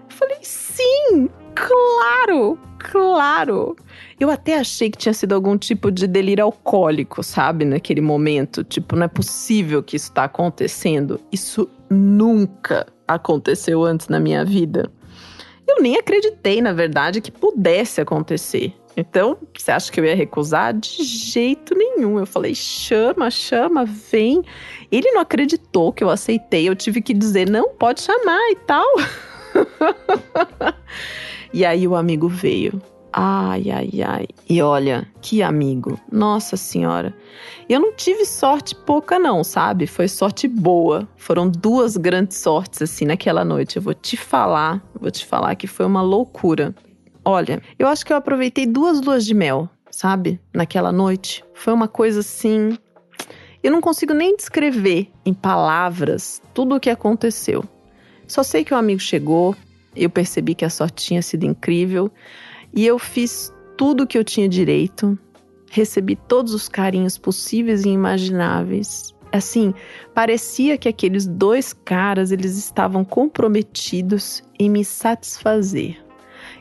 Falei: 0.07 0.39
Sim, 0.41 1.29
claro, 1.53 2.57
claro. 2.79 3.75
Eu 4.19 4.29
até 4.29 4.57
achei 4.57 4.89
que 4.89 4.97
tinha 4.97 5.13
sido 5.13 5.33
algum 5.33 5.57
tipo 5.57 5.91
de 5.91 6.07
delírio 6.07 6.43
alcoólico, 6.43 7.23
sabe? 7.23 7.65
Naquele 7.65 8.01
momento. 8.01 8.63
Tipo, 8.63 8.95
não 8.95 9.05
é 9.05 9.07
possível 9.07 9.81
que 9.81 9.95
isso 9.95 10.09
está 10.09 10.25
acontecendo. 10.25 11.19
Isso 11.31 11.69
nunca 11.89 12.85
aconteceu 13.07 13.83
antes 13.83 14.07
na 14.07 14.19
minha 14.19 14.45
vida. 14.45 14.91
Eu 15.67 15.81
nem 15.81 15.97
acreditei, 15.97 16.61
na 16.61 16.73
verdade, 16.73 17.21
que 17.21 17.31
pudesse 17.31 18.01
acontecer. 18.01 18.73
Então, 18.97 19.37
você 19.55 19.71
acha 19.71 19.91
que 19.91 19.99
eu 19.99 20.05
ia 20.05 20.15
recusar? 20.15 20.73
De 20.73 21.03
jeito 21.03 21.75
nenhum. 21.75 22.19
Eu 22.19 22.25
falei, 22.25 22.53
chama, 22.55 23.29
chama, 23.29 23.85
vem. 23.85 24.43
Ele 24.91 25.11
não 25.11 25.21
acreditou 25.21 25.93
que 25.93 26.03
eu 26.03 26.09
aceitei. 26.09 26.67
Eu 26.67 26.75
tive 26.75 27.01
que 27.01 27.13
dizer, 27.13 27.49
não, 27.49 27.69
pode 27.69 28.01
chamar 28.01 28.51
e 28.51 28.55
tal. 28.55 28.85
e 31.53 31.63
aí 31.63 31.87
o 31.87 31.95
amigo 31.95 32.27
veio. 32.27 32.81
Ai, 33.11 33.71
ai, 33.71 34.01
ai. 34.03 34.27
E 34.47 34.61
olha, 34.61 35.07
que 35.21 35.41
amigo. 35.41 35.99
Nossa 36.11 36.55
Senhora. 36.55 37.13
Eu 37.67 37.79
não 37.79 37.93
tive 37.93 38.25
sorte 38.25 38.75
pouca, 38.75 39.17
não, 39.17 39.43
sabe? 39.43 39.87
Foi 39.87 40.07
sorte 40.07 40.47
boa. 40.47 41.07
Foram 41.17 41.49
duas 41.49 41.97
grandes 41.97 42.37
sortes, 42.37 42.81
assim, 42.81 43.05
naquela 43.05 43.43
noite. 43.43 43.77
Eu 43.77 43.81
vou 43.81 43.93
te 43.93 44.15
falar, 44.15 44.83
vou 44.99 45.09
te 45.09 45.25
falar 45.25 45.55
que 45.55 45.67
foi 45.67 45.85
uma 45.85 46.01
loucura. 46.01 46.75
Olha, 47.25 47.61
eu 47.77 47.87
acho 47.87 48.05
que 48.05 48.13
eu 48.13 48.17
aproveitei 48.17 48.65
duas 48.65 49.01
luas 49.01 49.25
de 49.25 49.33
mel, 49.33 49.69
sabe? 49.89 50.39
Naquela 50.53 50.91
noite. 50.91 51.43
Foi 51.53 51.73
uma 51.73 51.87
coisa 51.87 52.19
assim. 52.19 52.77
Eu 53.61 53.71
não 53.71 53.81
consigo 53.81 54.13
nem 54.13 54.35
descrever 54.35 55.11
em 55.25 55.33
palavras 55.33 56.41
tudo 56.53 56.75
o 56.75 56.79
que 56.79 56.89
aconteceu. 56.89 57.63
Só 58.27 58.43
sei 58.43 58.63
que 58.63 58.73
o 58.73 58.77
amigo 58.77 59.01
chegou, 59.01 59.55
eu 59.95 60.09
percebi 60.09 60.55
que 60.55 60.63
a 60.63 60.69
sorte 60.69 61.05
tinha 61.05 61.21
sido 61.21 61.45
incrível. 61.45 62.11
E 62.73 62.85
eu 62.85 62.99
fiz 62.99 63.53
tudo 63.77 64.03
o 64.03 64.07
que 64.07 64.17
eu 64.17 64.23
tinha 64.23 64.47
direito, 64.47 65.17
recebi 65.71 66.15
todos 66.15 66.53
os 66.53 66.67
carinhos 66.67 67.17
possíveis 67.17 67.85
e 67.85 67.89
imagináveis. 67.89 69.13
Assim, 69.31 69.73
parecia 70.13 70.77
que 70.77 70.89
aqueles 70.89 71.27
dois 71.27 71.73
caras 71.73 72.31
eles 72.31 72.57
estavam 72.57 73.05
comprometidos 73.05 74.43
em 74.59 74.69
me 74.69 74.83
satisfazer. 74.83 75.97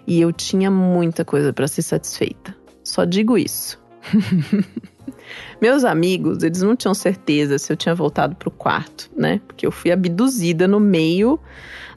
E 0.07 0.21
eu 0.21 0.33
tinha 0.33 0.71
muita 0.71 1.25
coisa 1.25 1.53
para 1.53 1.69
ser 1.69 1.83
satisfeita. 1.83 2.55
Só 2.83 3.05
digo 3.05 3.37
isso. 3.37 3.79
Meus 5.61 5.85
amigos, 5.85 6.43
eles 6.43 6.63
não 6.63 6.77
tinham 6.77 6.95
certeza 6.95 7.59
se 7.59 7.73
eu 7.73 7.77
tinha 7.77 7.95
voltado 7.95 8.35
pro 8.37 8.51
quarto, 8.51 9.11
né? 9.17 9.41
Porque 9.47 9.67
eu 9.67 9.73
fui 9.73 9.91
abduzida 9.91 10.67
no 10.67 10.81
meio 10.81 11.39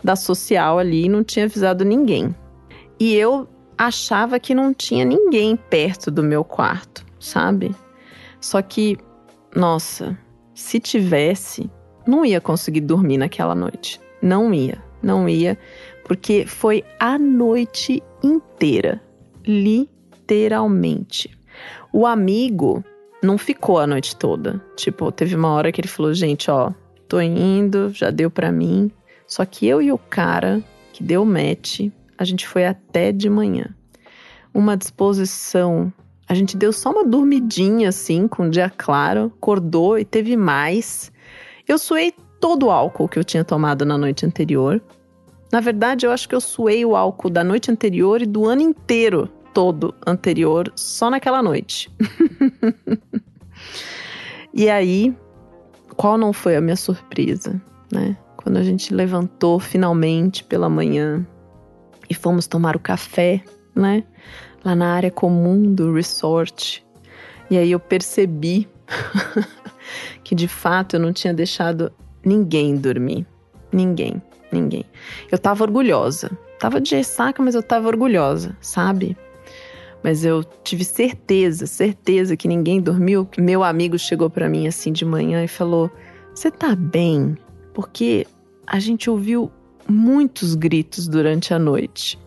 da 0.03 0.15
social 0.15 0.79
ali 0.79 1.05
e 1.05 1.09
não 1.09 1.23
tinha 1.23 1.45
avisado 1.45 1.85
ninguém. 1.85 2.35
E 2.99 3.13
eu 3.15 3.47
achava 3.81 4.39
que 4.39 4.53
não 4.53 4.71
tinha 4.75 5.03
ninguém 5.03 5.55
perto 5.55 6.11
do 6.11 6.21
meu 6.21 6.43
quarto, 6.43 7.03
sabe? 7.19 7.75
Só 8.39 8.61
que, 8.61 8.95
nossa, 9.55 10.15
se 10.53 10.79
tivesse, 10.79 11.67
não 12.05 12.23
ia 12.23 12.39
conseguir 12.39 12.81
dormir 12.81 13.17
naquela 13.17 13.55
noite. 13.55 13.99
Não 14.21 14.53
ia, 14.53 14.79
não 15.01 15.27
ia, 15.27 15.57
porque 16.05 16.45
foi 16.45 16.83
a 16.99 17.17
noite 17.17 18.03
inteira, 18.21 19.01
literalmente. 19.43 21.35
O 21.91 22.05
amigo 22.05 22.83
não 23.23 23.35
ficou 23.35 23.79
a 23.79 23.87
noite 23.87 24.15
toda. 24.15 24.63
Tipo, 24.75 25.11
teve 25.11 25.35
uma 25.35 25.49
hora 25.53 25.71
que 25.71 25.81
ele 25.81 25.87
falou: 25.87 26.13
"Gente, 26.13 26.51
ó, 26.51 26.71
tô 27.07 27.19
indo, 27.19 27.89
já 27.89 28.11
deu 28.11 28.29
para 28.29 28.51
mim". 28.51 28.91
Só 29.25 29.43
que 29.43 29.65
eu 29.65 29.81
e 29.81 29.91
o 29.91 29.97
cara 29.97 30.63
que 30.93 31.03
deu 31.03 31.25
match, 31.25 31.89
a 32.21 32.23
gente 32.23 32.47
foi 32.47 32.67
até 32.67 33.11
de 33.11 33.27
manhã. 33.27 33.65
Uma 34.53 34.77
disposição. 34.77 35.91
A 36.29 36.35
gente 36.35 36.55
deu 36.55 36.71
só 36.71 36.91
uma 36.91 37.03
dormidinha 37.03 37.89
assim, 37.89 38.27
com 38.27 38.43
um 38.43 38.49
dia 38.49 38.69
claro, 38.69 39.33
acordou 39.35 39.97
e 39.97 40.05
teve 40.05 40.37
mais. 40.37 41.11
Eu 41.67 41.79
suei 41.79 42.13
todo 42.39 42.67
o 42.67 42.71
álcool 42.71 43.07
que 43.07 43.17
eu 43.17 43.23
tinha 43.23 43.43
tomado 43.43 43.83
na 43.85 43.97
noite 43.97 44.23
anterior. 44.23 44.79
Na 45.51 45.59
verdade, 45.59 46.05
eu 46.05 46.11
acho 46.11 46.29
que 46.29 46.35
eu 46.35 46.39
suei 46.39 46.85
o 46.85 46.95
álcool 46.95 47.31
da 47.31 47.43
noite 47.43 47.71
anterior 47.71 48.21
e 48.21 48.27
do 48.27 48.45
ano 48.45 48.61
inteiro 48.61 49.27
todo 49.51 49.95
anterior, 50.05 50.71
só 50.75 51.09
naquela 51.09 51.41
noite. 51.41 51.91
e 54.53 54.69
aí, 54.69 55.13
qual 55.97 56.19
não 56.19 56.31
foi 56.31 56.55
a 56.55 56.61
minha 56.61 56.75
surpresa, 56.75 57.59
né? 57.91 58.15
Quando 58.37 58.57
a 58.57 58.63
gente 58.63 58.93
levantou 58.93 59.59
finalmente 59.59 60.43
pela 60.43 60.69
manhã 60.69 61.25
e 62.11 62.13
fomos 62.13 62.45
tomar 62.45 62.75
o 62.75 62.79
café, 62.79 63.41
né? 63.73 64.03
Lá 64.65 64.75
na 64.75 64.93
área 64.93 65.09
comum 65.09 65.73
do 65.73 65.93
resort. 65.93 66.85
E 67.49 67.57
aí 67.57 67.71
eu 67.71 67.79
percebi 67.79 68.67
que 70.21 70.35
de 70.35 70.45
fato 70.45 70.97
eu 70.97 70.99
não 70.99 71.13
tinha 71.13 71.33
deixado 71.33 71.89
ninguém 72.25 72.75
dormir. 72.75 73.25
Ninguém, 73.71 74.21
ninguém. 74.51 74.83
Eu 75.31 75.39
tava 75.39 75.63
orgulhosa. 75.63 76.37
Tava 76.59 76.81
de 76.81 76.93
ressaca, 76.93 77.41
mas 77.41 77.55
eu 77.55 77.63
tava 77.63 77.87
orgulhosa, 77.87 78.57
sabe? 78.59 79.15
Mas 80.03 80.25
eu 80.25 80.43
tive 80.65 80.83
certeza, 80.83 81.65
certeza 81.65 82.35
que 82.35 82.45
ninguém 82.45 82.81
dormiu. 82.81 83.25
Meu 83.37 83.63
amigo 83.63 83.97
chegou 83.97 84.29
para 84.29 84.49
mim 84.49 84.67
assim 84.67 84.91
de 84.91 85.05
manhã 85.05 85.45
e 85.45 85.47
falou: 85.47 85.89
"Você 86.35 86.51
tá 86.51 86.75
bem?" 86.75 87.37
Porque 87.73 88.27
a 88.67 88.79
gente 88.79 89.09
ouviu 89.09 89.49
muitos 89.87 90.55
gritos 90.55 91.07
durante 91.07 91.53
a 91.53 91.59
noite. 91.59 92.19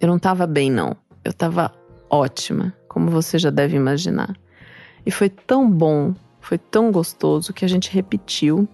eu 0.00 0.08
não 0.08 0.18
tava 0.18 0.46
bem, 0.46 0.70
não. 0.70 0.96
Eu 1.24 1.32
tava 1.32 1.72
ótima, 2.08 2.74
como 2.88 3.10
você 3.10 3.38
já 3.38 3.50
deve 3.50 3.76
imaginar. 3.76 4.36
E 5.04 5.10
foi 5.10 5.28
tão 5.28 5.70
bom, 5.70 6.14
foi 6.40 6.58
tão 6.58 6.90
gostoso 6.90 7.52
que 7.52 7.64
a 7.64 7.68
gente 7.68 7.90
repetiu 7.90 8.68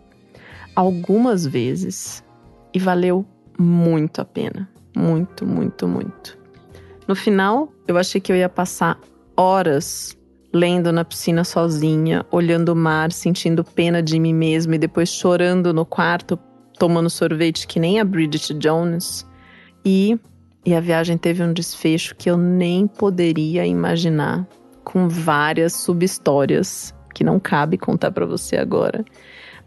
algumas 0.74 1.46
vezes 1.46 2.24
e 2.72 2.78
valeu 2.78 3.24
muito 3.58 4.20
a 4.20 4.24
pena. 4.24 4.68
Muito, 4.96 5.46
muito, 5.46 5.86
muito. 5.86 6.38
No 7.06 7.14
final, 7.14 7.72
eu 7.86 7.96
achei 7.98 8.20
que 8.20 8.32
eu 8.32 8.36
ia 8.36 8.48
passar 8.48 8.98
horas 9.36 10.15
lendo 10.56 10.90
na 10.90 11.04
piscina 11.04 11.44
sozinha, 11.44 12.24
olhando 12.30 12.70
o 12.70 12.76
mar, 12.76 13.12
sentindo 13.12 13.62
pena 13.62 14.02
de 14.02 14.18
mim 14.18 14.34
mesma 14.34 14.74
e 14.74 14.78
depois 14.78 15.10
chorando 15.10 15.72
no 15.72 15.84
quarto, 15.84 16.38
tomando 16.78 17.10
sorvete 17.10 17.66
que 17.66 17.78
nem 17.78 18.00
a 18.00 18.04
Bridget 18.04 18.54
Jones. 18.54 19.26
E, 19.84 20.18
e 20.64 20.74
a 20.74 20.80
viagem 20.80 21.18
teve 21.18 21.42
um 21.42 21.52
desfecho 21.52 22.14
que 22.16 22.30
eu 22.30 22.36
nem 22.36 22.86
poderia 22.86 23.66
imaginar, 23.66 24.46
com 24.82 25.08
várias 25.08 25.72
subhistórias 25.74 26.94
que 27.14 27.22
não 27.22 27.38
cabe 27.38 27.76
contar 27.76 28.10
para 28.10 28.24
você 28.24 28.56
agora. 28.56 29.04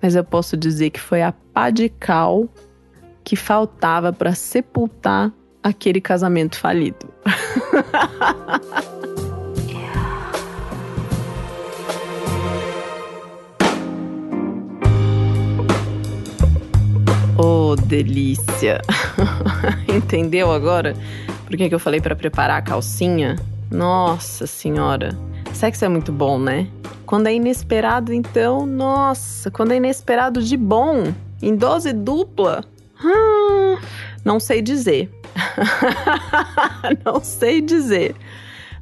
Mas 0.02 0.16
eu 0.16 0.24
posso 0.24 0.56
dizer 0.56 0.90
que 0.92 1.00
foi 1.00 1.22
a 1.22 1.32
pá 1.32 1.70
de 1.70 1.90
cal 1.90 2.48
que 3.24 3.36
faltava 3.36 4.14
para 4.14 4.34
sepultar 4.34 5.32
aquele 5.62 6.00
casamento 6.00 6.58
falido. 6.58 7.08
Delícia! 17.76 18.82
Entendeu 19.88 20.52
agora 20.52 20.96
por 21.46 21.58
que, 21.58 21.68
que 21.68 21.74
eu 21.74 21.80
falei 21.80 22.00
para 22.00 22.16
preparar 22.16 22.60
a 22.60 22.62
calcinha? 22.62 23.36
Nossa 23.72 24.46
senhora! 24.46 25.18
Sexo 25.54 25.84
é 25.84 25.90
muito 25.90 26.12
bom, 26.12 26.38
né? 26.38 26.68
Quando 27.06 27.28
é 27.28 27.34
inesperado, 27.34 28.14
então, 28.14 28.66
nossa, 28.68 29.50
quando 29.50 29.72
é 29.72 29.78
inesperado 29.78 30.44
de 30.44 30.56
bom, 30.56 31.12
em 31.42 31.56
dose 31.56 31.92
dupla, 31.92 32.64
hum, 33.04 33.78
não 34.24 34.40
sei 34.40 34.62
dizer. 34.62 35.10
não 37.04 37.20
sei 37.24 37.62
dizer. 37.62 38.16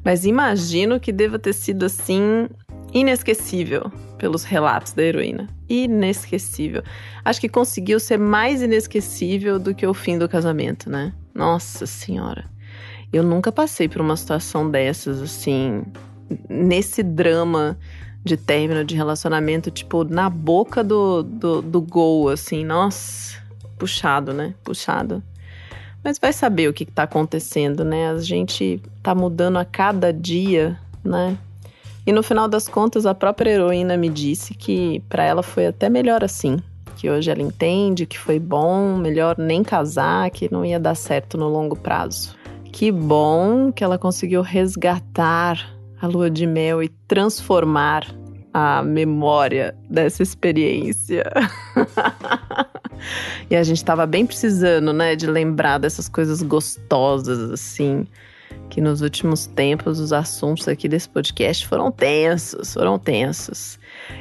Mas 0.04 0.26
imagino 0.26 1.00
que 1.00 1.12
deva 1.12 1.40
ter 1.40 1.54
sido 1.54 1.86
assim 1.86 2.50
inesquecível 2.94 3.92
pelos 4.18 4.44
relatos 4.44 4.94
da 4.94 5.04
heroína. 5.04 5.48
Inesquecível. 5.70 6.84
Acho 7.24 7.40
que 7.40 7.50
conseguiu 7.50 8.00
ser 8.00 8.18
mais 8.18 8.62
inesquecível 8.62 9.60
do 9.60 9.74
que 9.74 9.86
o 9.86 9.94
fim 9.94 10.18
do 10.18 10.28
casamento, 10.28 10.90
né? 10.90 11.14
Nossa 11.34 11.86
Senhora. 11.86 12.46
Eu 13.12 13.24
nunca 13.24 13.52
passei 13.52 13.88
por 13.88 14.02
uma 14.02 14.18
situação 14.18 14.70
dessas, 14.70 15.22
assim, 15.22 15.84
nesse 16.50 17.02
drama 17.02 17.78
de 18.24 18.36
término 18.36 18.84
de 18.84 18.96
relacionamento, 18.96 19.72
tipo, 19.72 20.04
na 20.04 20.30
boca 20.30 20.84
do, 20.84 21.24
do, 21.24 21.62
do 21.62 21.82
gol, 21.82 22.30
assim, 22.30 22.66
nossa. 22.66 23.38
puxado, 23.78 24.34
né? 24.34 24.54
Puxado. 24.64 25.24
Mas 26.04 26.20
vai 26.20 26.34
saber 26.34 26.70
o 26.70 26.74
que 26.74 26.84
está 26.84 27.04
acontecendo, 27.04 27.84
né? 27.84 28.10
A 28.10 28.20
gente 28.20 28.82
tá 29.02 29.16
mudando 29.16 29.58
a 29.58 29.66
cada 29.66 30.12
dia, 30.12 30.78
né? 31.04 31.38
E 32.08 32.12
no 32.14 32.24
final 32.24 32.48
das 32.48 32.70
contas, 32.70 33.06
a 33.06 33.14
própria 33.14 33.52
heroína 33.52 33.98
me 33.98 34.08
disse 34.08 34.54
que 34.54 35.02
para 35.10 35.26
ela 35.26 35.44
foi 35.44 35.68
até 35.68 35.90
melhor 35.90 36.24
assim. 36.24 36.58
Que 36.96 37.10
hoje 37.10 37.30
ela 37.30 37.42
entende 37.42 38.06
que 38.06 38.18
foi 38.18 38.40
bom, 38.40 38.96
melhor 38.96 39.38
nem 39.38 39.62
casar, 39.62 40.32
que 40.32 40.50
não 40.50 40.64
ia 40.64 40.80
dar 40.80 40.96
certo 40.96 41.38
no 41.38 41.50
longo 41.50 41.76
prazo. 41.76 42.34
Que 42.72 42.94
bom 42.94 43.74
que 43.74 43.84
ela 43.84 43.98
conseguiu 43.98 44.42
resgatar 44.42 45.78
a 46.02 46.08
lua 46.08 46.30
de 46.30 46.48
mel 46.48 46.82
e 46.82 46.88
transformar 47.10 48.08
a 48.54 48.82
memória 48.82 49.76
dessa 49.90 50.24
experiência. 50.24 51.30
e 53.52 53.56
a 53.56 53.64
gente 53.64 53.78
estava 53.78 54.06
bem 54.06 54.26
precisando, 54.26 54.94
né, 54.94 55.14
de 55.14 55.28
lembrar 55.28 55.78
dessas 55.78 56.08
coisas 56.08 56.42
gostosas, 56.42 57.52
assim, 57.52 58.08
que 58.70 58.82
nos 58.82 59.02
últimos 59.02 59.48
tempos 59.48 60.00
os 60.00 60.14
assuntos 60.14 60.68
aqui 60.68 60.88
desse 60.88 61.10
podcast 61.10 61.68
foram 61.68 61.92
tensos, 61.92 62.74
foram 62.74 63.00
tensos. 63.00 63.80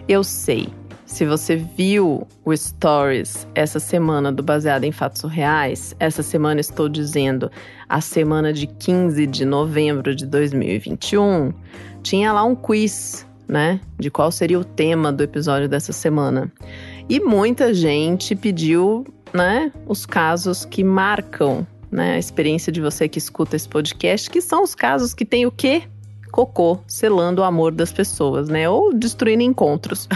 Eu 0.08 0.22
sei, 0.22 0.68
se 1.04 1.24
você 1.24 1.56
viu 1.56 2.26
o 2.44 2.56
Stories 2.56 3.46
essa 3.54 3.78
semana 3.78 4.32
do 4.32 4.42
Baseado 4.42 4.84
em 4.84 4.92
Fatos 4.92 5.22
Reais, 5.30 5.94
essa 5.98 6.22
semana 6.22 6.60
estou 6.60 6.88
dizendo 6.88 7.50
a 7.88 8.00
semana 8.00 8.52
de 8.52 8.66
15 8.66 9.26
de 9.26 9.44
novembro 9.44 10.14
de 10.14 10.26
2021, 10.26 11.52
tinha 12.02 12.32
lá 12.32 12.44
um 12.44 12.54
quiz 12.54 13.26
né? 13.48 13.80
De 13.98 14.10
qual 14.10 14.30
seria 14.30 14.58
o 14.58 14.64
tema 14.64 15.12
do 15.12 15.22
episódio 15.22 15.68
dessa 15.68 15.92
semana. 15.92 16.50
E 17.08 17.20
muita 17.20 17.72
gente 17.72 18.34
pediu, 18.34 19.06
né, 19.32 19.72
os 19.86 20.04
casos 20.04 20.64
que 20.64 20.82
marcam, 20.82 21.66
né, 21.90 22.14
a 22.14 22.18
experiência 22.18 22.72
de 22.72 22.80
você 22.80 23.08
que 23.08 23.18
escuta 23.18 23.56
esse 23.56 23.68
podcast, 23.68 24.30
que 24.30 24.40
são 24.40 24.62
os 24.62 24.74
casos 24.74 25.14
que 25.14 25.24
tem 25.24 25.46
o 25.46 25.50
quê? 25.50 25.82
Cocô, 26.30 26.80
selando 26.86 27.40
o 27.40 27.44
amor 27.44 27.72
das 27.72 27.92
pessoas, 27.92 28.48
né? 28.48 28.68
Ou 28.68 28.92
destruindo 28.92 29.42
encontros. 29.42 30.08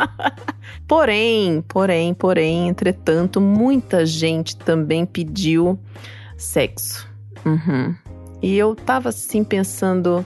porém, 0.86 1.62
porém, 1.66 2.12
porém, 2.12 2.68
entretanto, 2.68 3.40
muita 3.40 4.04
gente 4.04 4.56
também 4.56 5.06
pediu 5.06 5.78
sexo. 6.36 7.08
Uhum. 7.46 7.94
E 8.42 8.56
eu 8.56 8.74
tava 8.74 9.08
assim 9.08 9.42
pensando, 9.42 10.24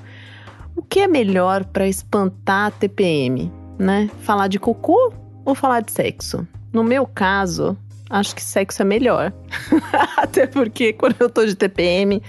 o 0.75 0.83
que 0.83 1.01
é 1.01 1.09
melhor 1.09 1.65
para 1.65 1.87
espantar 1.87 2.67
a 2.67 2.71
TPM, 2.71 3.53
né? 3.79 4.11
Falar 4.21 4.49
de 4.49 4.59
cocô 4.59 5.13
ou 5.45 5.55
falar 5.55 5.81
de 5.81 5.93
sexo? 5.93 6.47
No 6.73 6.83
meu 6.83 7.07
caso, 7.07 7.77
acho 8.13 8.37
que 8.37 8.43
sexo 8.43 8.83
é 8.83 8.85
melhor. 8.85 9.33
Até 10.17 10.47
porque 10.47 10.93
quando 10.93 11.17
eu 11.19 11.31
tô 11.31 11.45
de 11.45 11.57
TPM, 11.57 12.23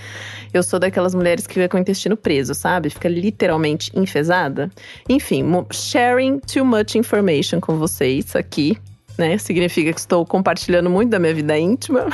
eu 0.54 0.64
sou 0.64 0.80
daquelas 0.80 1.14
mulheres 1.14 1.46
que 1.46 1.54
fica 1.56 1.68
com 1.68 1.78
o 1.78 1.80
intestino 1.80 2.16
preso, 2.16 2.56
sabe? 2.56 2.90
Fica 2.90 3.10
literalmente 3.10 3.92
enfesada. 3.94 4.72
Enfim, 5.10 5.44
sharing 5.72 6.40
too 6.40 6.66
much 6.66 6.96
information 6.96 7.60
com 7.60 7.78
vocês 7.78 8.36
aqui, 8.36 8.78
né? 9.18 9.38
Significa 9.38 9.92
que 9.92 10.00
estou 10.00 10.26
compartilhando 10.26 10.90
muito 10.90 11.10
da 11.12 11.20
minha 11.20 11.34
vida 11.34 11.58
íntima. 11.58 12.08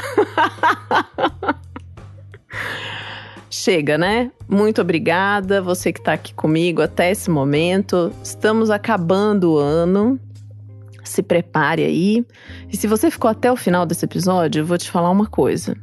Chega, 3.51 3.97
né? 3.97 4.31
Muito 4.47 4.79
obrigada, 4.81 5.61
você 5.61 5.91
que 5.91 5.99
está 5.99 6.13
aqui 6.13 6.33
comigo 6.33 6.81
até 6.81 7.11
esse 7.11 7.29
momento. 7.29 8.11
Estamos 8.23 8.69
acabando 8.69 9.53
o 9.53 9.57
ano. 9.57 10.19
Se 11.09 11.23
prepare 11.23 11.83
aí. 11.83 12.23
E 12.71 12.77
se 12.77 12.85
você 12.85 13.09
ficou 13.09 13.31
até 13.31 13.51
o 13.51 13.55
final 13.55 13.83
desse 13.85 14.05
episódio, 14.05 14.61
eu 14.61 14.65
vou 14.65 14.77
te 14.77 14.91
falar 14.91 15.09
uma 15.09 15.25
coisa. 15.25 15.75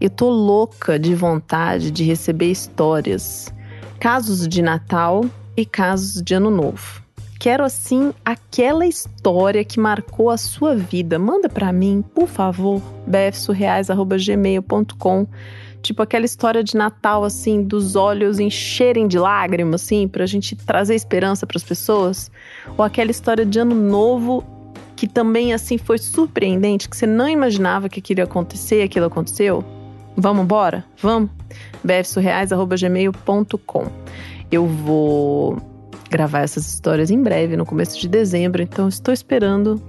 Eu 0.00 0.10
tô 0.10 0.28
louca 0.28 0.98
de 0.98 1.14
vontade 1.14 1.92
de 1.92 2.02
receber 2.02 2.50
histórias, 2.50 3.54
casos 4.00 4.48
de 4.48 4.60
Natal 4.60 5.24
e 5.56 5.64
casos 5.64 6.20
de 6.20 6.34
Ano 6.34 6.50
Novo. 6.50 7.00
Quero 7.38 7.62
assim 7.64 8.12
aquela 8.24 8.84
história 8.84 9.64
que 9.64 9.78
marcou 9.78 10.30
a 10.30 10.36
sua 10.36 10.74
vida. 10.74 11.16
Manda 11.18 11.48
para 11.48 11.72
mim, 11.72 12.02
por 12.14 12.26
favor, 12.26 12.82
bfsurreais@gmail.com 13.06 15.28
Tipo 15.82 16.00
aquela 16.00 16.24
história 16.24 16.62
de 16.62 16.76
Natal, 16.76 17.24
assim, 17.24 17.60
dos 17.60 17.96
olhos 17.96 18.38
encherem 18.38 19.08
de 19.08 19.18
lágrimas, 19.18 19.82
assim, 19.82 20.06
pra 20.06 20.24
gente 20.26 20.54
trazer 20.54 20.94
esperança 20.94 21.44
para 21.44 21.56
as 21.56 21.64
pessoas. 21.64 22.30
Ou 22.78 22.84
aquela 22.84 23.10
história 23.10 23.44
de 23.44 23.58
Ano 23.58 23.74
Novo 23.74 24.44
que 25.02 25.08
também, 25.08 25.52
assim, 25.52 25.78
foi 25.78 25.98
surpreendente, 25.98 26.88
que 26.88 26.96
você 26.96 27.08
não 27.08 27.28
imaginava 27.28 27.88
que 27.88 27.98
aquilo 27.98 28.20
ia 28.20 28.24
acontecer 28.24 28.82
aquilo 28.82 29.06
aconteceu. 29.06 29.64
Vamos 30.16 30.44
embora? 30.44 30.84
Vamos? 31.02 31.28
bfsurreais.gmail.com 31.82 33.86
Eu 34.48 34.64
vou 34.64 35.60
gravar 36.08 36.42
essas 36.42 36.72
histórias 36.72 37.10
em 37.10 37.20
breve, 37.20 37.56
no 37.56 37.66
começo 37.66 38.00
de 38.00 38.06
dezembro, 38.06 38.62
então 38.62 38.86
estou 38.86 39.12
esperando 39.12 39.82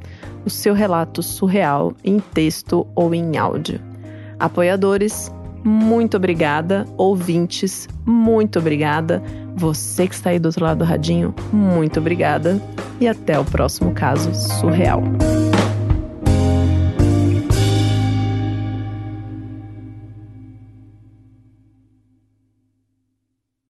o 0.44 0.50
seu 0.50 0.74
relato 0.74 1.22
surreal 1.22 1.94
em 2.04 2.20
texto 2.20 2.88
ou 2.96 3.14
em 3.14 3.38
áudio. 3.38 3.80
Apoiadores, 4.40 5.32
muito 5.64 6.18
obrigada. 6.18 6.88
Ouvintes, 6.98 7.88
muito 8.04 8.58
obrigada. 8.58 9.22
Você 9.56 10.08
que 10.08 10.16
está 10.16 10.32
aí 10.32 10.40
do 10.40 10.48
outro 10.48 10.64
lado 10.64 10.80
do 10.80 10.84
radinho, 10.84 11.34
muito 11.52 12.00
obrigada. 12.00 12.62
E 13.00 13.08
até 13.08 13.40
o 13.40 13.46
próximo 13.46 13.94
caso 13.94 14.34
surreal. 14.34 15.04